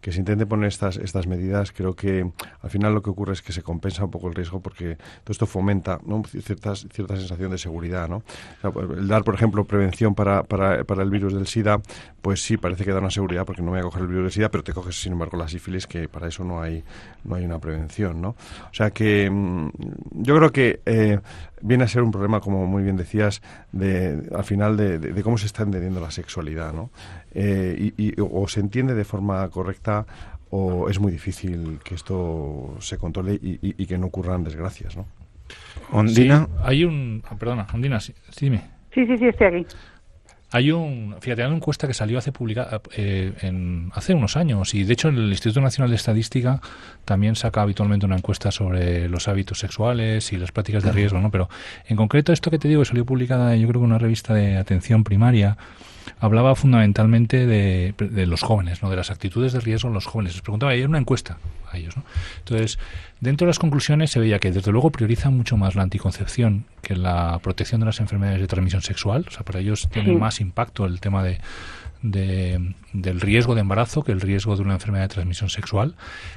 [0.00, 2.30] que se intente poner estas, estas medidas, creo que
[2.62, 5.32] al final lo que ocurre es que se compensa un poco el riesgo porque todo
[5.32, 6.22] esto fomenta ¿no?
[6.24, 8.08] Ciertas, cierta sensación de seguridad.
[8.08, 8.22] ¿no?
[8.62, 11.80] el dar, por ejemplo, prevención para, para, para, el virus del SIDA,
[12.22, 14.32] pues sí, parece que da una seguridad porque no voy a coger el virus del
[14.32, 16.84] SIDA, pero te coges, sin embargo, la sífilis, que para eso no hay,
[17.24, 18.20] no hay una prevención.
[18.20, 18.30] ¿no?
[18.30, 19.68] O sea que mm,
[20.12, 21.18] yo creo que eh,
[21.60, 25.46] viene a ser un problema, como muy bien decías, de, al final de, cómo se
[25.46, 26.72] está entendiendo la sexualidad.
[26.72, 26.90] ¿no?
[27.32, 29.87] Eh, y, o se entiende de forma correcta
[30.50, 35.06] o es muy difícil que esto se controle y, que no ocurran desgracias, ¿no?
[35.92, 36.48] Ondina.
[36.62, 37.22] hay un.
[37.38, 38.62] Perdona, Ondina, sí, dime.
[38.92, 39.66] Sí, sí, sí, estoy aquí.
[40.50, 44.74] Hay un, fíjate, hay una encuesta que salió hace publicada eh, en, hace unos años
[44.74, 46.62] y de hecho el Instituto Nacional de Estadística
[47.04, 51.30] también saca habitualmente una encuesta sobre los hábitos sexuales y las prácticas de riesgo, ¿no?
[51.30, 51.50] Pero
[51.86, 54.56] en concreto esto que te digo salió publicada yo creo que en una revista de
[54.56, 55.58] atención primaria
[56.20, 58.90] hablaba fundamentalmente de, de, los jóvenes, ¿no?
[58.90, 60.34] de las actitudes de riesgo en los jóvenes.
[60.34, 61.38] Les preguntaba, y era una encuesta
[61.70, 61.96] a ellos.
[61.96, 62.04] ¿no?
[62.38, 62.78] Entonces,
[63.20, 66.96] dentro de las conclusiones se veía que desde luego priorizan mucho más la anticoncepción que
[66.96, 69.26] la protección de las enfermedades de transmisión sexual.
[69.28, 71.38] O sea, para ellos tiene más impacto el tema de,
[72.02, 75.96] de, del riesgo de embarazo que el riesgo de una enfermedad de transmisión sexual.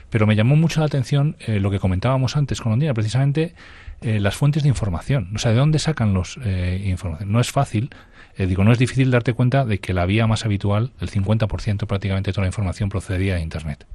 [0.09, 3.53] Pero me llamó mucho la atención eh, lo que comentábamos antes con Ondina, precisamente
[4.01, 5.29] eh, las fuentes de información.
[5.35, 7.31] O sea, ¿de dónde sacan los eh, información?
[7.31, 7.91] No es fácil
[8.37, 11.87] eh, digo, no es difícil darte cuenta de que la vía más habitual, el 50%
[11.87, 13.85] prácticamente de toda la información procedía de Internet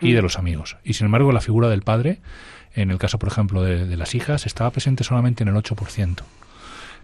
[0.00, 0.76] y de los amigos.
[0.84, 2.20] Y sin embargo, la figura del padre,
[2.74, 6.22] en el caso, por ejemplo, de, las hijas, estaba presente solamente en el 8%.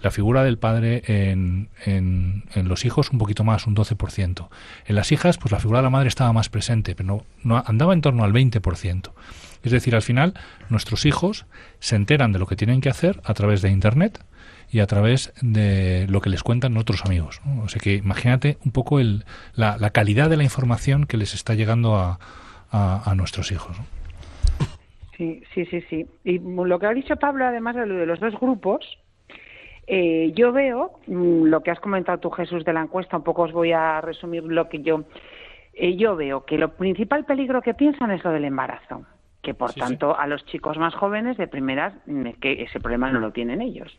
[0.01, 4.49] La figura del padre en, en, los hijos un poquito más, un 12%.
[4.87, 7.65] En las hijas, pues la figura de la madre estaba más presente, pero no, no
[7.67, 9.11] andaba en torno al 20%.
[9.65, 10.35] Es decir, al final,
[10.69, 11.47] nuestros hijos
[11.81, 14.23] se enteran de lo que tienen que hacer a través de Internet,
[14.71, 17.41] y a través de lo que les cuentan otros amigos.
[17.63, 21.35] O sea que imagínate un poco el, la, la, calidad de la información que les
[21.35, 22.19] está llegando a,
[22.71, 23.77] a, nuestros hijos.
[25.17, 26.07] Sí, sí, sí, sí.
[26.25, 28.99] Y lo que ha dicho Pablo, además de lo de los dos grupos,
[29.87, 33.43] eh, yo veo mm, lo que has comentado tú, Jesús, de la encuesta, un poco
[33.43, 35.05] os voy a resumir lo que yo.
[35.73, 39.07] Eh, yo veo que lo principal peligro que piensan es lo del embarazo,
[39.43, 43.21] que por tanto a los chicos más jóvenes de primeras mm, que ese problema no
[43.21, 43.97] lo tienen ellos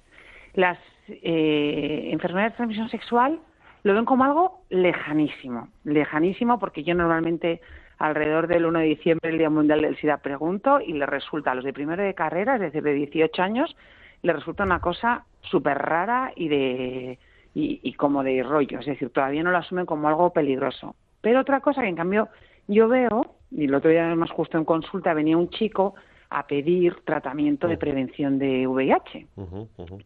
[0.54, 3.40] las eh, enfermedades de transmisión sexual
[3.84, 7.62] lo ven como algo lejanísimo, lejanísimo porque yo normalmente
[7.98, 11.56] alrededor del 1 de diciembre, el Día Mundial del SIDA, pregunto y le resulta a
[11.56, 13.76] los de primero de carrera, desde de 18 años,
[14.22, 17.20] le resulta una cosa súper rara y de
[17.56, 20.96] y, y, como de rollo, es decir, todavía no lo asumen como algo peligroso.
[21.20, 22.30] Pero otra cosa que en cambio
[22.68, 25.96] yo veo, y el otro día más justo en consulta venía un chico
[26.30, 29.28] a pedir tratamiento de prevención de VIH.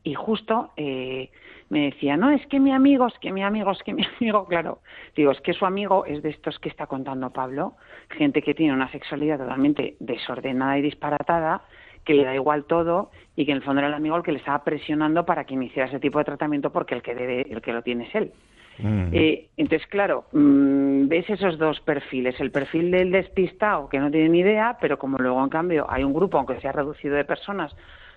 [0.04, 1.30] Y justo eh,
[1.70, 4.46] me decía, no, es que mi amigo, es que mi amigo, es que mi amigo,
[4.46, 4.80] claro,
[5.16, 7.74] digo, es que su amigo es de estos que está contando Pablo,
[8.10, 11.64] gente que tiene una sexualidad totalmente desordenada y disparatada,
[12.06, 14.32] que le da igual todo y que en el fondo era el amigo el que
[14.32, 17.62] le estaba presionando para que iniciara ese tipo de tratamiento porque el que debe, el
[17.62, 18.34] que lo tiene es él.
[18.80, 24.30] Eh, entonces, claro, mm, ves esos dos perfiles, el perfil del despistado que no tiene
[24.30, 27.24] ni idea, pero como luego en cambio hay un grupo, aunque se ha reducido de
[27.24, 27.76] personas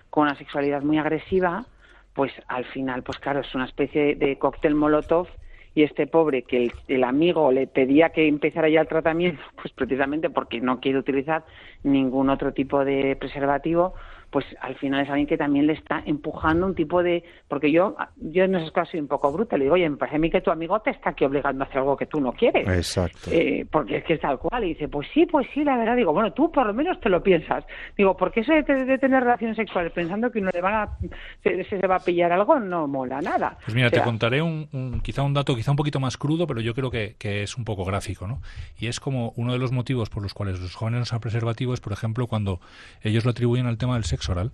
[0.09, 1.65] con una sexualidad muy agresiva,
[2.13, 5.27] pues al final, pues claro, es una especie de cóctel molotov
[5.75, 10.31] y este pobre que el, amigo le pedía que empezara ya el tratamiento, pues precisamente
[10.31, 11.45] porque no quiere utilizar
[11.83, 13.93] ningún otro tipo de preservativo,
[14.29, 17.23] pues al final es alguien que también le está empujando un tipo de...
[17.47, 20.17] Porque yo, yo en esos casos soy un poco bruta, le digo, oye, me parece
[20.17, 22.33] a mí que tu amigo te está aquí obligando a hacer algo que tú no
[22.33, 22.67] quieres.
[22.67, 23.31] Exacto.
[23.31, 24.65] Eh, porque es que es tal cual.
[24.65, 25.95] Y dice, pues sí, pues sí, la verdad.
[25.95, 27.63] Digo, bueno, tú por lo menos te lo piensas.
[27.97, 30.97] Digo, porque eso de, tener relaciones sexuales pensando que uno le va a,
[31.43, 33.57] se, se, va a pillar algo no mola nada.
[33.63, 36.73] Pues mira, te contaré un, quizá un dato quizá un poquito más crudo, pero yo
[36.73, 38.41] creo que, que es un poco gráfico, ¿no?
[38.77, 41.73] Y es como uno de los motivos por los cuales los jóvenes no usan preservativo
[41.73, 42.59] es, por ejemplo, cuando
[43.01, 44.51] ellos lo atribuyen al tema del sexo oral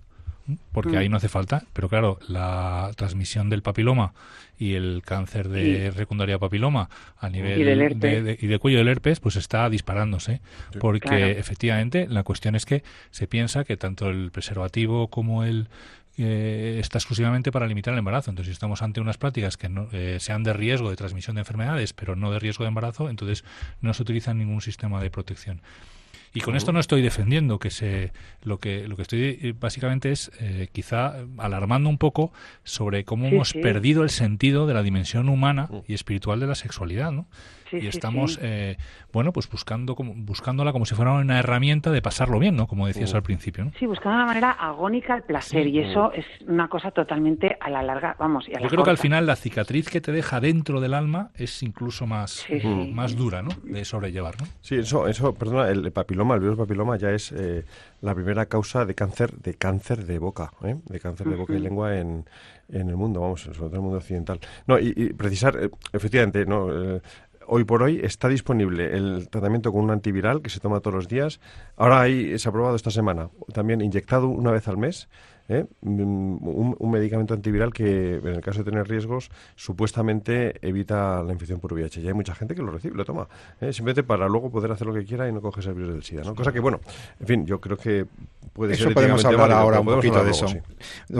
[0.72, 1.10] porque ahí mm.
[1.10, 4.12] no hace falta, pero claro, la transmisión del papiloma
[4.58, 9.68] y el cáncer de secundaria papiloma a nivel y, de, cuello del herpes, pues está
[9.70, 10.40] disparándose,
[10.80, 15.68] porque efectivamente la cuestión es que se piensa que tanto el preservativo como el
[16.16, 18.30] eh, está exclusivamente para limitar el embarazo.
[18.30, 21.40] Entonces, si estamos ante unas prácticas que no, eh, sean de riesgo de transmisión de
[21.40, 23.44] enfermedades, pero no de riesgo de embarazo, entonces
[23.80, 25.60] no se utiliza ningún sistema de protección.
[26.34, 30.10] Y con esto no estoy defendiendo que se lo que lo que estoy eh, básicamente
[30.10, 32.32] es eh, quizá alarmando un poco
[32.64, 37.12] sobre cómo hemos perdido el sentido de la dimensión humana y espiritual de la sexualidad,
[37.12, 37.26] ¿no?
[37.80, 38.76] Y estamos, eh,
[39.12, 42.66] bueno, pues buscando como, buscándola como si fuera una herramienta de pasarlo bien, ¿no?
[42.66, 43.72] Como decías al principio, ¿no?
[43.78, 47.82] Sí, buscando una manera agónica el placer y eso es una cosa totalmente a la
[47.82, 50.80] larga, vamos, y a Yo creo que al final la cicatriz que te deja dentro
[50.80, 52.46] del alma es incluso más,
[52.92, 53.50] más dura, ¿no?
[53.64, 54.46] De sobrellevar, ¿no?
[54.60, 57.64] Sí, eso, eso, perdona, el papiloma, el virus papiloma ya es eh,
[58.00, 60.76] la primera causa de cáncer, de cáncer de boca, ¿eh?
[60.86, 62.24] de cáncer de boca y lengua en,
[62.68, 64.40] en el mundo, vamos, sobre todo en el mundo occidental.
[64.66, 67.00] No, y, precisar, efectivamente, no,
[67.46, 71.08] hoy por hoy está disponible el tratamiento con un antiviral que se toma todos los
[71.08, 71.40] días.
[71.76, 75.08] Ahora hay, se ha esta semana, también inyectado una vez al mes
[75.48, 75.64] ¿eh?
[75.82, 81.60] Mm, un, medicamento antiviral que, en el caso de tener riesgos, supuestamente evita la infección
[81.60, 82.00] por VIH.
[82.00, 83.28] Y hay mucha gente que lo recibe, lo toma,
[83.60, 83.72] ¿eh?
[83.72, 86.22] simplemente para luego poder hacer lo que quiera y no coges el virus del SIDA.
[86.22, 86.34] ¿no?
[86.34, 86.80] Cosa que, bueno,
[87.20, 88.06] en fin, yo creo que
[88.52, 90.46] puede eso podemos hablar ahora un poquito de eso.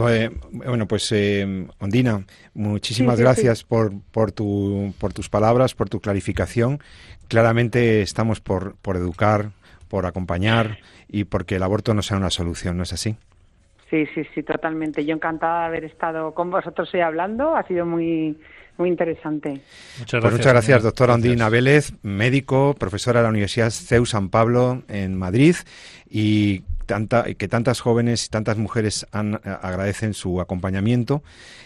[0.09, 1.13] Eh, bueno, pues,
[1.79, 6.81] Ondina, muchísimas gracias Por, por, tu, por tus palabras, por tu clarificación.
[7.29, 9.51] Claramente estamos por, por educar,
[9.89, 13.17] por acompañar y porque el aborto no sea una solución, ¿no es así?
[13.95, 15.05] Sí, sí, sí, totalmente.
[15.05, 17.55] Yo encantada de haber estado con vosotros hoy hablando.
[17.55, 18.37] Ha sido muy,
[18.77, 19.51] muy interesante.
[19.51, 19.61] Muchas
[19.99, 24.83] pues gracias, muchas gracias doctora Ondina Vélez, médico, profesora de la Universidad CEU San Pablo
[24.89, 25.55] en Madrid
[26.11, 31.23] y tanta, que tantas jóvenes y tantas mujeres han, agradecen su acompañamiento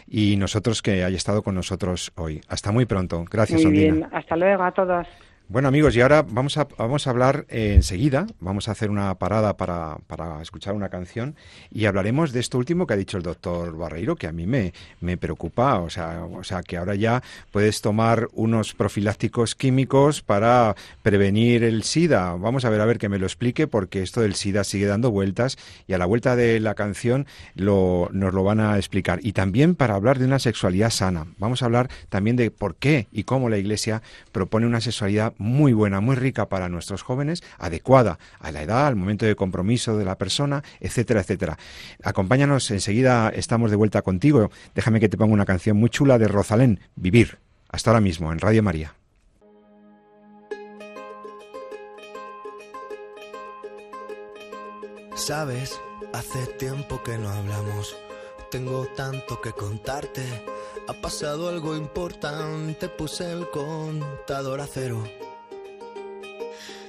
[0.07, 2.43] y nosotros que haya estado con nosotros hoy.
[2.47, 3.25] Hasta muy pronto.
[3.31, 4.07] Gracias, muy Bien.
[4.13, 5.07] Hasta luego a todos.
[5.51, 9.15] Bueno amigos, y ahora vamos a, vamos a hablar eh, enseguida, vamos a hacer una
[9.15, 11.37] parada para, para, escuchar una canción
[11.71, 14.75] y hablaremos de esto último que ha dicho el doctor Barreiro, que a mí me,
[15.01, 20.77] me preocupa, o sea, o sea, que ahora ya puedes tomar unos profilácticos químicos para
[21.01, 22.35] prevenir el SIDA.
[22.35, 25.11] Vamos a ver, a ver que me lo explique, porque esto del SIDA sigue dando
[25.11, 29.21] vueltas y a la vuelta de la canción lo, nos lo van a explicar.
[29.23, 31.27] Y también para hablar de una sexualidad sana.
[31.39, 35.73] Vamos a hablar también de por qué y cómo la Iglesia propone una sexualidad muy
[35.73, 40.05] buena, muy rica para nuestros jóvenes, adecuada a la edad, al momento de compromiso de
[40.05, 41.59] la persona, etcétera, etcétera.
[42.03, 44.51] Acompáñanos, enseguida estamos de vuelta contigo.
[44.75, 47.39] Déjame que te ponga una canción muy chula de Rosalén, Vivir.
[47.71, 48.95] Hasta ahora mismo en Radio María.
[55.15, 55.81] Sabes,
[56.13, 57.97] hace tiempo que no hablamos.
[58.51, 60.23] Tengo tanto que contarte.
[60.89, 65.05] Ha pasado algo importante, puse el contador a cero.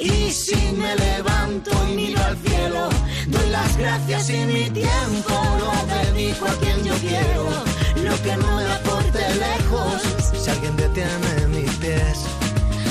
[0.00, 2.88] Y si me levanto y miro al cielo,
[3.26, 7.50] doy las gracias y mi tiempo lo dedico a quien yo quiero.
[8.02, 10.00] Lo que no me aporte lejos,
[10.42, 12.24] si alguien detiene mis pies,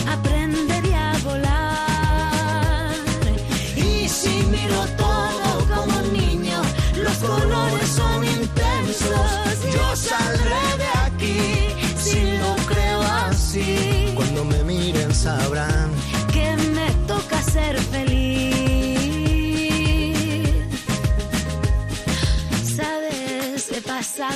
[0.08, 2.94] aprendería a volar.
[3.76, 6.62] Y si miro todo como un niño,
[6.96, 9.32] los colores son intensos.
[9.74, 11.69] Yo saldré de aquí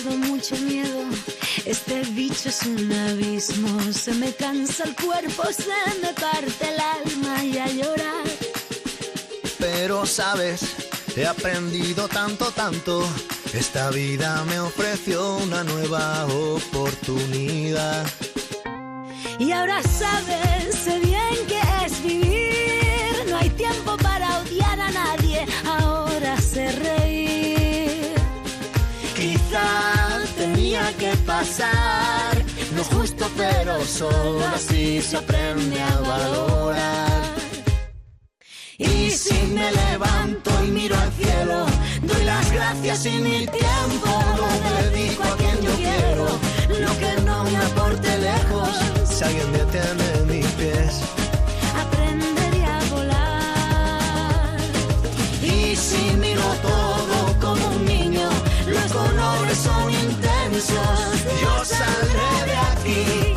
[0.01, 1.03] mucho miedo.
[1.65, 3.79] Este bicho es un abismo.
[3.91, 8.25] Se me cansa el cuerpo, se me parte el alma y a llorar.
[9.59, 10.61] Pero sabes,
[11.15, 13.07] he aprendido tanto, tanto.
[13.53, 18.05] Esta vida me ofreció una nueva oportunidad.
[19.39, 22.53] Y ahora sabes, sé bien que es vivir
[23.63, 25.22] tiempo para odiar a nadie,
[30.35, 32.43] Tenía que pasar,
[32.75, 37.21] no justo, pero solo así se aprende a valorar.
[38.79, 41.67] Y si me levanto y miro al cielo,
[42.01, 46.25] doy las gracias y mi tiempo lo dedico a quien yo quiero.
[46.79, 48.69] Lo que no me aporte lejos,
[49.07, 50.22] si alguien detiene mis
[60.69, 63.32] Yo saldré de aquí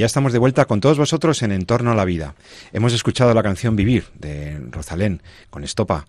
[0.00, 2.34] ya estamos de vuelta con todos vosotros en Entorno a la Vida.
[2.72, 5.20] Hemos escuchado la canción Vivir de Rosalén
[5.50, 6.06] con Estopa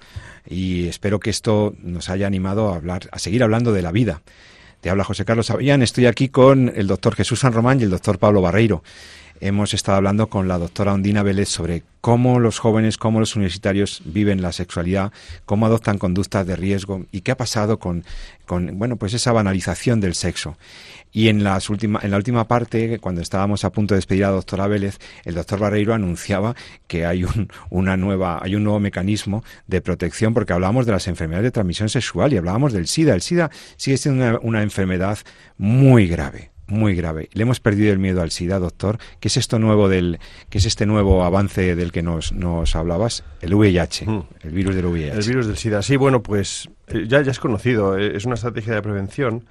[0.48, 4.22] y espero que esto nos haya animado a hablar, a seguir hablando de la vida.
[4.80, 7.90] Te habla José Carlos Avellán, estoy aquí con el doctor Jesús San Román y el
[7.90, 8.82] doctor Pablo Barreiro.
[9.42, 14.04] Hemos estado hablando con la doctora Ondina Vélez sobre cómo los jóvenes, cómo los universitarios
[14.06, 15.12] viven la sexualidad,
[15.46, 18.06] cómo adoptan conductas de riesgo y qué ha pasado con,
[18.46, 20.58] con bueno, pues esa banalización del sexo.
[21.12, 24.30] Y en, las última, en la última parte, cuando estábamos a punto de despedir a
[24.30, 26.56] la doctora Vélez, el doctor Barreiro anunciaba
[26.88, 31.08] que hay un, una nueva, hay un nuevo mecanismo de protección, porque hablábamos de las
[31.08, 33.14] enfermedades de transmisión sexual y hablábamos del SIDA.
[33.14, 35.18] El SIDA sigue siendo una, una enfermedad
[35.58, 37.28] muy grave muy grave.
[37.34, 38.98] Le hemos perdido el miedo al SIDA, doctor.
[39.20, 43.26] ¿Qué es esto nuevo del, qué es este nuevo avance del que nos, nos hablabas?
[43.42, 44.24] El VIH, Mm.
[44.44, 45.18] el virus del VIH.
[45.18, 45.82] El virus del SIDA.
[45.82, 47.98] Sí, bueno, pues eh, ya, ya es conocido.
[47.98, 49.44] eh, Es una estrategia de prevención,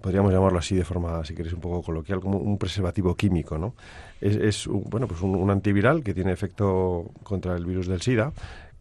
[0.00, 3.74] podríamos llamarlo así de forma, si queréis, un poco coloquial, como un preservativo químico, ¿no?
[4.20, 8.32] Es, un, bueno, pues un, antiviral que tiene efecto contra el virus del SIDA,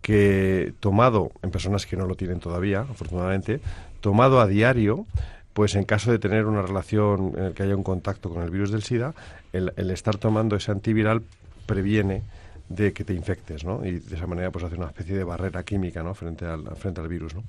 [0.01, 3.59] que tomado en personas que no lo tienen todavía, afortunadamente,
[4.01, 5.05] tomado a diario,
[5.53, 8.51] pues en caso de tener una relación en la que haya un contacto con el
[8.51, 9.13] virus del SIDA,
[9.53, 11.23] el, el estar tomando ese antiviral
[11.65, 12.23] previene
[12.69, 13.85] de que te infectes, ¿no?
[13.85, 16.13] Y de esa manera pues hace una especie de barrera química, ¿no?
[16.13, 17.43] Frente al, frente al virus, ¿no?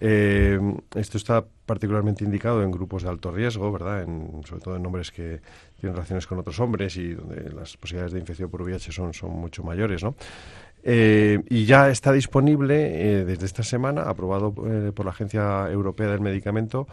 [0.00, 0.60] Eh,
[0.94, 4.02] esto está particularmente indicado en grupos de alto riesgo, ¿verdad?
[4.02, 5.40] En, sobre todo en hombres que
[5.80, 9.30] tienen relaciones con otros hombres y donde las posibilidades de infección por VIH son, son
[9.32, 10.14] mucho mayores, ¿no?
[10.84, 12.76] Eh, y ya está disponible
[13.20, 16.86] eh, desde esta semana, aprobado eh, por la Agencia Europea del Medicamento,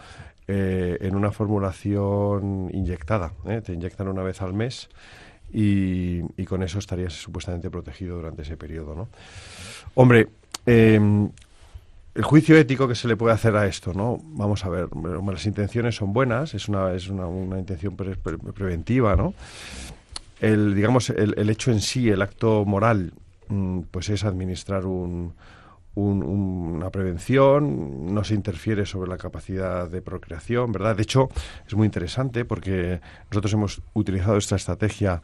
[0.47, 3.33] eh, en una formulación inyectada.
[3.47, 3.61] ¿eh?
[3.61, 4.89] Te inyectan una vez al mes
[5.51, 8.95] y, y con eso estarías supuestamente protegido durante ese periodo.
[8.95, 9.07] ¿no?
[9.95, 10.27] Hombre,
[10.65, 10.99] eh,
[12.16, 14.18] el juicio ético que se le puede hacer a esto, ¿no?
[14.24, 14.88] Vamos a ver,
[15.32, 19.34] las intenciones son buenas, es una, es una, una intención pre- pre- preventiva, ¿no?
[20.39, 23.13] El, digamos, el, el hecho en sí, el acto moral,
[23.49, 25.34] mm, pues es administrar un-
[25.97, 30.95] una prevención, no se interfiere sobre la capacidad de procreación, ¿verdad?
[30.97, 31.30] De hecho,
[31.66, 32.99] es muy interesante porque
[33.32, 35.22] nosotros hemos utilizado esta estrategia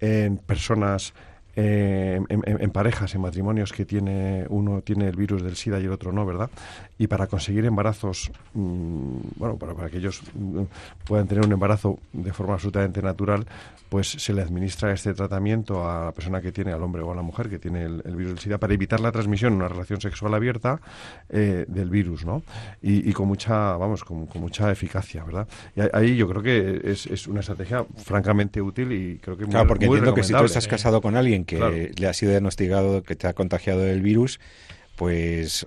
[0.00, 1.12] en personas,
[1.56, 5.92] eh, en, parejas, en matrimonios que tiene uno tiene el virus del SIDA y el
[5.92, 6.50] otro no, ¿verdad?
[6.98, 10.62] Y para conseguir embarazos, mm, bueno, para, para que ellos mm,
[11.06, 13.46] puedan tener un embarazo de forma absolutamente natural,
[13.88, 17.14] pues se le administra este tratamiento a la persona que tiene, al hombre o a
[17.14, 19.68] la mujer que tiene el, el virus del SIDA, para evitar la transmisión en una
[19.68, 20.80] relación sexual abierta
[21.28, 22.42] eh, del virus, ¿no?
[22.82, 25.46] Y, y con mucha, vamos, con, con mucha eficacia, ¿verdad?
[25.76, 29.52] Y ahí- yo creo que es, es una estrategia francamente útil y creo que muy,
[29.52, 31.74] Claro, porque muy entiendo que si tú estás casado con alguien que Claro.
[31.96, 34.40] le ha sido diagnosticado que te ha contagiado del virus,
[34.96, 35.66] pues,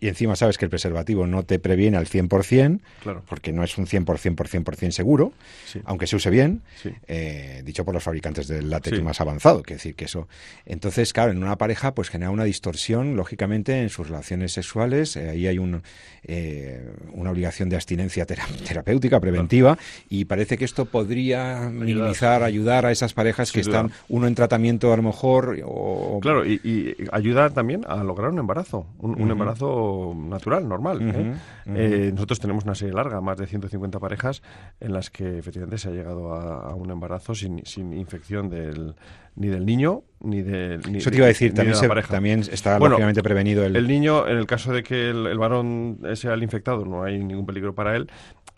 [0.00, 3.22] y encima sabes que el preservativo no te previene al 100%, Claro.
[3.28, 5.32] porque no es un 100% por 100% seguro,
[5.66, 5.80] Sí.
[5.84, 6.90] aunque se use bien, Sí.
[7.08, 9.02] eh, dicho por los fabricantes del látex Sí.
[9.02, 10.28] más avanzado, que decir que eso.
[10.66, 15.30] Entonces, claro, en una pareja pues genera una distorsión, lógicamente, en sus relaciones sexuales, eh,
[15.30, 15.82] ahí hay un,
[16.24, 22.86] eh, una obligación de abstinencia tera- terapéutica, preventiva, y parece que esto podría minimizar, ayudar
[22.86, 23.70] a esas parejas que duda.
[23.80, 26.18] están, uno en tratamiento a lo mejor, o...
[26.22, 28.59] Claro, y, y ayuda también a lograr un embarazo,
[28.98, 29.32] un, un Ujú.
[29.32, 30.98] embarazo natural, normal.
[31.02, 31.34] ¿eh?
[31.66, 34.42] Eh, nosotros tenemos una serie larga, más de 150 parejas,
[34.80, 38.94] en las que efectivamente se ha llegado a, a un embarazo sin, sin infección del,
[39.36, 42.40] ni del niño ni del ni, Eso te iba a decir, de también, se- también
[42.40, 43.74] está Bueno, lógicamente prevenido el...
[43.74, 47.18] El niño, en el caso de que el, el varón sea el infectado, no hay
[47.24, 48.10] ningún peligro para él.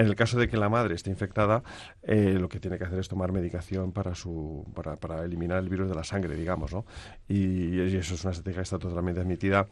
[0.02, 1.62] En el caso de que la madre esté infectada,
[2.02, 5.68] eh, lo que tiene que hacer es tomar medicación para su para, para eliminar el
[5.68, 6.84] virus de la sangre, digamos, ¿no?
[7.28, 9.68] Y, eso es una estrategia que está totalmente admitida.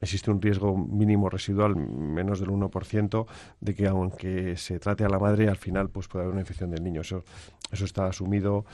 [0.00, 3.26] Existe un riesgo mínimo residual, menos del 1%,
[3.60, 6.70] de que aunque se trate a la madre, al final pues puede haber una infección
[6.70, 7.02] del niño.
[7.02, 7.22] Eso,
[7.70, 8.64] eso está asumido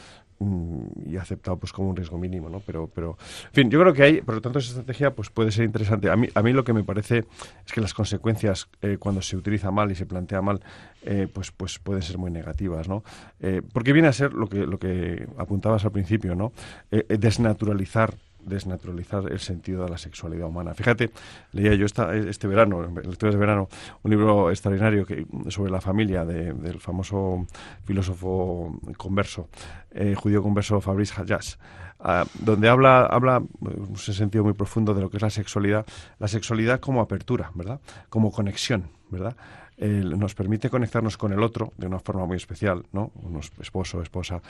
[1.07, 2.61] y aceptado pues como un riesgo mínimo, ¿no?
[2.61, 3.17] Pero, pero,
[3.47, 6.11] en fin, yo creo que hay, por lo tanto, esa estrategia pues puede ser interesante.
[6.11, 7.25] A mí, a mí lo que me parece
[7.67, 10.61] es que las consecuencias eh, cuando se utiliza mal y se plantea mal,
[11.03, 13.05] eh, pues, pues pueden ser muy negativas, ¿no?
[13.41, 16.53] Eh, porque viene a ser lo que, lo que apuntabas al principio, ¿no?
[16.91, 18.15] Desnaturalizar
[18.45, 20.75] desnaturalizar el sentido de la sexualidad humana.
[20.75, 21.11] Fíjate,
[21.53, 23.69] leía yo esta, este verano, lecturas de verano,
[24.03, 27.47] un libro extraordinario que, sobre la familia de- del famoso
[27.85, 29.49] filósofo converso,
[29.91, 31.59] eh, judío converso Fabrice Hayas,
[32.03, 35.87] ah, donde habla, habla en un sentido muy profundo de lo que es la sexualidad,
[36.19, 37.81] la sexualidad como apertura, ¿verdad?
[38.09, 39.37] Como conexión, ¿verdad?
[39.79, 43.11] Nos permite conectarnos con el otro de una forma muy especial, ¿no?
[43.23, 44.41] Unos esposo, esposa,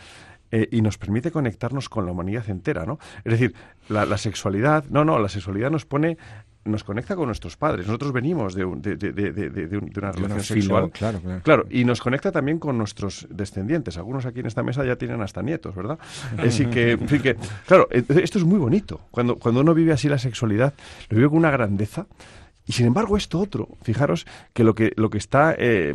[0.50, 2.98] eh, y nos permite conectarnos con la humanidad entera, ¿no?
[3.24, 3.54] Es decir,
[3.88, 6.18] la, la sexualidad, no, no, la sexualidad nos pone
[6.64, 7.86] nos conecta con nuestros padres.
[7.86, 10.60] Nosotros venimos de, un- de, de- de- de- de un- de una relación una filo,
[10.60, 10.90] sexual.
[10.90, 11.40] claro, claro.
[11.42, 13.96] Claro, y nos conecta también con nuestros descendientes.
[13.98, 15.98] Algunos aquí en esta mesa ya tienen hasta nietos, ¿verdad?
[16.38, 17.36] Así que, en fin, que,
[17.66, 19.00] claro, eh, esto es muy bonito.
[19.10, 20.72] Cuando, cuando uno vive así la sexualidad,
[21.08, 22.06] lo vive con una grandeza.
[22.66, 25.94] Y sin embargo, esto otro, fijaros que lo que, lo que está eh,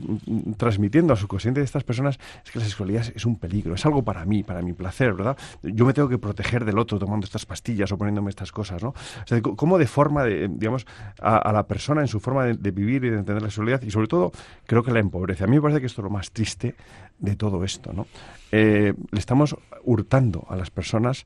[0.57, 3.85] transmitiendo a su consciente de estas personas es que la sexualidad es, un peligro, es
[3.85, 5.37] algo para mí, para mi placer, ¿verdad?
[5.63, 8.89] Yo me tengo que proteger del otro tomando estas pastillas o poniéndome estas cosas, ¿no?
[8.89, 8.95] O
[9.25, 10.85] sea, cómo deforma, de, digamos,
[11.21, 13.91] a, la persona en su forma de, de vivir y de entender la sexualidad y
[13.91, 14.31] sobre todo
[14.65, 15.43] creo que la empobrece.
[15.43, 16.75] A mí me parece que esto es lo más triste
[17.19, 18.07] de todo esto, ¿no?
[18.51, 21.25] Eh, le estamos hurtando a las personas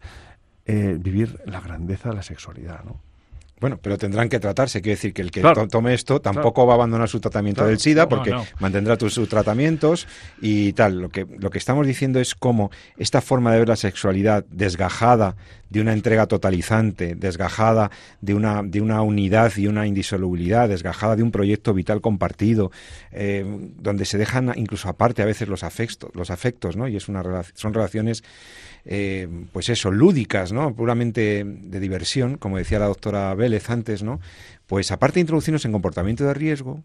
[0.66, 3.00] eh, vivir la grandeza de la sexualidad, ¿no?
[3.62, 4.82] Bueno, pero tendrán que tratarse.
[4.82, 5.68] Quiere decir que el que Claro.
[5.68, 7.70] tome esto tampoco va a abandonar su tratamiento Claro.
[7.70, 8.44] del SIDA porque no.
[8.60, 10.08] mantendrá sus tratamientos
[10.42, 11.00] y tal.
[11.00, 15.36] Lo que, lo que estamos diciendo es cómo esta forma de ver la sexualidad desgajada
[15.70, 21.24] de una entrega totalizante, desgajada de una, de una unidad y una indisolubilidad, desgajada de
[21.24, 22.72] un proyecto vital compartido,
[23.12, 23.46] eh,
[23.78, 26.88] donde se dejan incluso aparte a veces los afectos, los afectos ¿no?
[26.90, 28.24] Y es una relac- son relaciones
[28.86, 30.76] eh, pues eso, lúdicas, ¿no?
[30.76, 34.20] Puramente de diversión, como decía la doctora Vélez antes, ¿no?
[34.68, 36.84] Pues aparte de introducirnos en comportamiento de riesgo,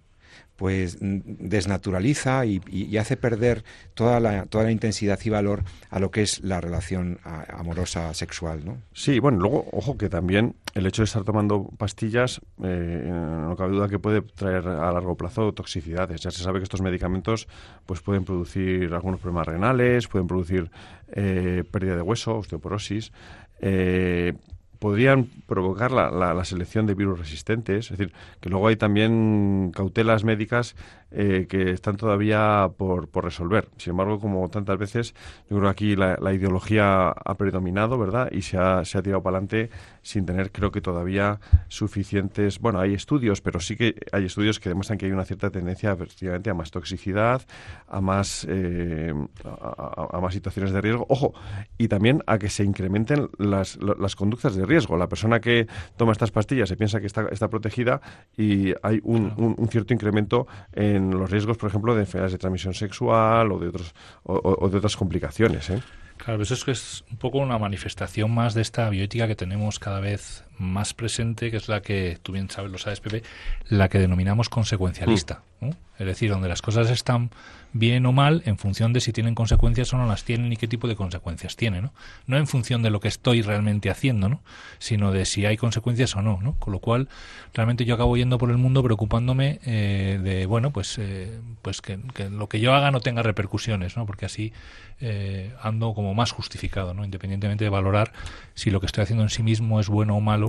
[0.57, 3.63] pues desnaturaliza y, hace perder
[3.95, 8.65] toda la, toda la intensidad y valor a lo que es la relación amorosa sexual,
[8.65, 8.79] ¿no?
[8.95, 13.73] Sí, bueno, luego, ojo que también el hecho de estar tomando pastillas, eh, no cabe
[13.73, 16.21] duda que puede traer a largo plazo toxicidades.
[16.21, 17.49] Ya se sabe que estos medicamentos
[17.85, 20.71] pues pueden producir algunos problemas renales, pueden producir
[21.09, 23.13] eh, pérdida de hueso, osteoporosis.
[23.61, 24.35] eh,
[24.79, 27.91] podrían provocar la, la- la selección de virus resistentes.
[27.91, 30.77] Es decir, que luego hay también cautelas médicas
[31.11, 33.69] eh, que están todavía por, por resolver.
[33.77, 35.15] Sin embargo, como tantas veces,
[35.49, 38.29] yo creo que aquí la, la ideología ha predominado, ¿verdad?
[38.33, 39.71] Y se ha, se ha tirado para adelante
[40.03, 42.59] sin tener, creo que todavía suficientes.
[42.61, 45.93] Bueno, hay estudios, pero sí que hay estudios que demuestran que hay una cierta tendencia,
[45.93, 47.43] efectivamente, a más toxicidad,
[47.89, 49.13] a más, eh,
[49.45, 51.07] a, más situaciones de riesgo.
[51.09, 51.35] Ojo,
[51.79, 54.97] y también a que se incrementen las, las conductas de riesgo.
[54.97, 58.01] La persona que toma estas pastillas se piensa que está, está protegida
[58.37, 62.39] y hay un, un- un cierto incremento en los riesgos, por ejemplo, de enfermedades de
[62.39, 63.95] transmisión sexual o de, otros,
[64.25, 65.71] o de otras complicaciones.
[65.71, 65.83] ¿eh?
[66.17, 69.79] Claro, eso es que es un poco una manifestación más de esta bioética que tenemos
[69.79, 73.23] cada vez más presente, que es la que, tú bien sabes, lo sabes, Pepe,
[73.69, 75.43] la que denominamos consecuencialista.
[75.61, 75.71] ¿no?
[75.99, 77.31] Es decir, donde las cosas están
[77.73, 80.69] bien o mal en función de si tienen consecuencias o no las tienen y qué
[80.69, 81.85] tipo de consecuencias tienen.
[81.85, 81.93] ¿no?
[82.27, 84.41] no en función de lo que estoy realmente haciendo, ¿no?
[84.79, 86.39] sino de si hay consecuencias o no.
[86.43, 86.55] ¿no?
[86.59, 87.09] Con lo cual,
[87.55, 91.99] realmente yo acabo yendo por el mundo preocupándome eh, de, bueno, pues, eh, pues que,
[92.15, 94.07] que lo que yo haga no tenga repercusiones, ¿no?
[94.07, 94.53] porque así
[95.01, 97.05] eh, ando como más justificado, ¿no?
[97.05, 98.13] independientemente de valorar
[98.55, 100.46] si lo que estoy haciendo en sí mismo es bueno o malo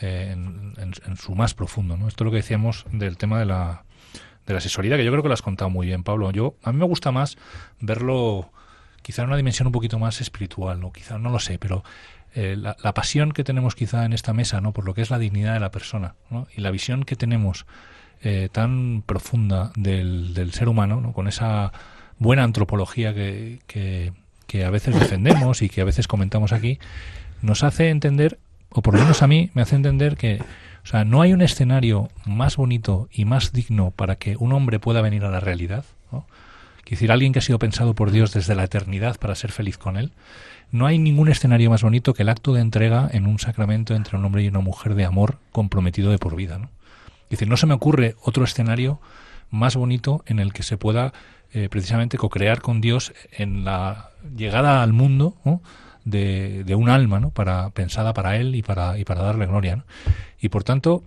[0.00, 1.96] eh, en, su más profundo.
[1.96, 2.08] ¿no?
[2.08, 3.84] Esto es lo que decíamos del tema de la,
[4.46, 6.30] de la sexualidad, que yo creo que lo has contado muy bien, Pablo.
[6.30, 7.36] Yo, a mí me gusta más
[7.80, 8.50] verlo
[9.02, 10.92] quizá en una dimensión un poquito más espiritual, ¿no?
[10.92, 11.84] quizá no lo sé, pero
[12.34, 14.72] eh, la, pasión que tenemos quizá en esta mesa, ¿no?
[14.72, 16.48] por lo que es la dignidad de la persona, ¿no?
[16.56, 17.66] y la visión que tenemos
[18.22, 21.12] eh, tan profunda del, ser humano, ¿no?
[21.12, 21.72] con esa
[22.18, 23.60] buena antropología que,
[24.46, 26.78] que a veces defendemos y que a veces comentamos aquí,
[27.42, 28.38] nos hace entender,
[28.76, 30.38] o por lo menos a mí me hace entender que
[30.84, 34.78] o sea, no hay un escenario más bonito y más digno para que un hombre
[34.78, 35.84] pueda venir a la realidad.
[36.12, 36.26] ¿no?
[36.84, 39.78] Quiero decir, alguien que ha sido pensado por Dios desde la eternidad para ser feliz
[39.78, 40.12] con él.
[40.70, 44.18] No hay ningún escenario más bonito que el acto de entrega en un sacramento entre
[44.18, 46.58] un hombre y una mujer de amor comprometido de por vida.
[46.58, 46.68] ¿no?
[47.30, 49.00] Decir, no se me ocurre otro escenario
[49.50, 51.14] más bonito en el que se pueda
[51.52, 55.62] eh, precisamente co-crear con Dios en la llegada al mundo ¿no?
[56.06, 57.30] De, de un alma ¿no?
[57.30, 59.76] para, pensada para Él y para, y para darle gloria.
[59.76, 59.84] ¿no?
[60.40, 61.04] Y por tanto,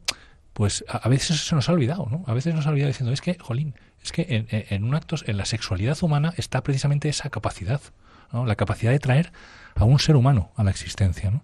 [0.53, 2.23] pues a, veces se nos ha olvidado, ¿no?
[2.27, 3.73] A veces nos ha olvidado diciendo, es que, jolín,
[4.03, 7.81] es que en, en- un acto, en la sexualidad humana está precisamente esa capacidad,
[8.33, 8.45] ¿no?
[8.45, 9.31] La capacidad de traer
[9.75, 11.43] a un ser humano a la existencia, ¿no?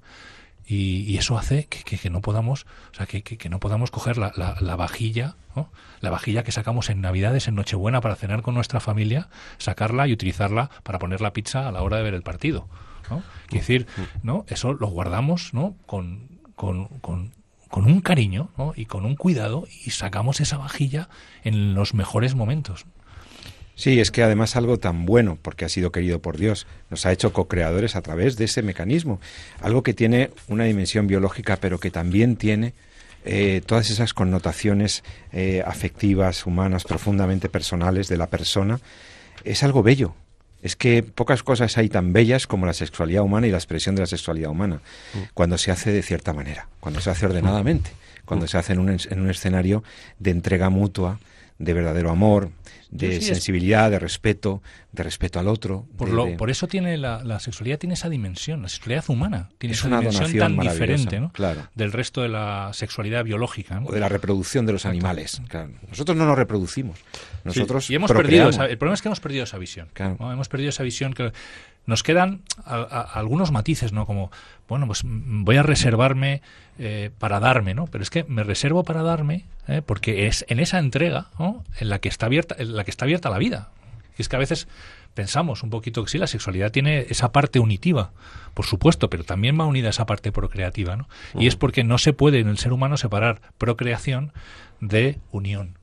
[0.68, 3.60] Y, y eso hace que, que- que no podamos, o sea, que, que- que no
[3.60, 5.72] podamos coger la, la- la vajilla, ¿no?
[6.01, 9.30] la vajilla que sacamos en Navidades, en Nochebuena para cenar con nuestra familia,
[9.60, 12.68] sacarla y utilizarla para poner la pizza a la hora de ver el partido.
[13.10, 13.24] ¿No?
[13.47, 13.88] Quiero decir,
[14.24, 14.45] ¿no?
[14.47, 15.76] Eso lo guardamos, ¿no?
[15.86, 17.32] Con, con, con,
[17.70, 18.74] con un cariño, ¿no?
[18.76, 21.10] Y con un cuidado y sacamos esa vajilla
[21.43, 22.86] en los mejores momentos.
[23.76, 27.12] Sí, es que además algo tan bueno, porque ha sido querido por Dios, nos ha
[27.12, 29.20] hecho co-creadores a través de ese mecanismo.
[29.62, 32.74] Algo que tiene una dimensión biológica, pero que también tiene
[33.26, 35.03] eh, todas esas connotaciones
[35.34, 38.80] eh, afectivas, humanas, profundamente personales de la persona.
[39.43, 40.16] Es algo bello.
[40.66, 44.01] Es que pocas cosas hay tan bellas como la sexualidad humana y la expresión de
[44.01, 44.82] la sexualidad humana,
[45.36, 47.91] cuando se hace de cierta manera, cuando se hace ordenadamente,
[48.26, 49.84] cuando se hace en un, en un escenario
[50.18, 51.20] de entrega mutua,
[51.58, 52.51] de verdadero amor,
[52.89, 55.86] de sensibilidad, de respeto, de respeto al otro.
[55.97, 59.88] Por, lo, por eso tiene la, sexualidad tiene esa dimensión, la sexualidad humana tiene esa
[59.88, 61.32] dimensión tan diferente ¿no?
[61.76, 63.82] del resto de la sexualidad biológica.
[63.86, 65.41] O de la reproducción de los animales.
[65.89, 66.99] Nosotros no nos reproducimos.
[67.43, 69.89] Nosotros y hemos perdido el problema es que hemos perdido esa visión.
[69.97, 71.32] Hemos perdido esa visión que
[71.86, 74.05] nos quedan algunos matices, ¿no?
[74.05, 74.31] Como,
[74.67, 76.41] bueno, pues voy a reservarme
[76.79, 77.86] eh, para darme, ¿no?
[77.86, 79.81] Pero es que me reservo para darme ¿eh?
[79.86, 81.27] porque es en esa entrega
[81.79, 83.69] en la que está abierta, en la que está abierta la vida.
[84.17, 84.67] Y es que a veces
[85.16, 88.11] pensamos un poquito que sí, la sexualidad tiene esa parte unitiva,
[88.53, 91.07] por supuesto, pero también va unida a esa parte procreativa, ¿no?
[91.34, 94.34] Y es porque no se puede en el ser humano separar procreación
[94.82, 95.78] de unión.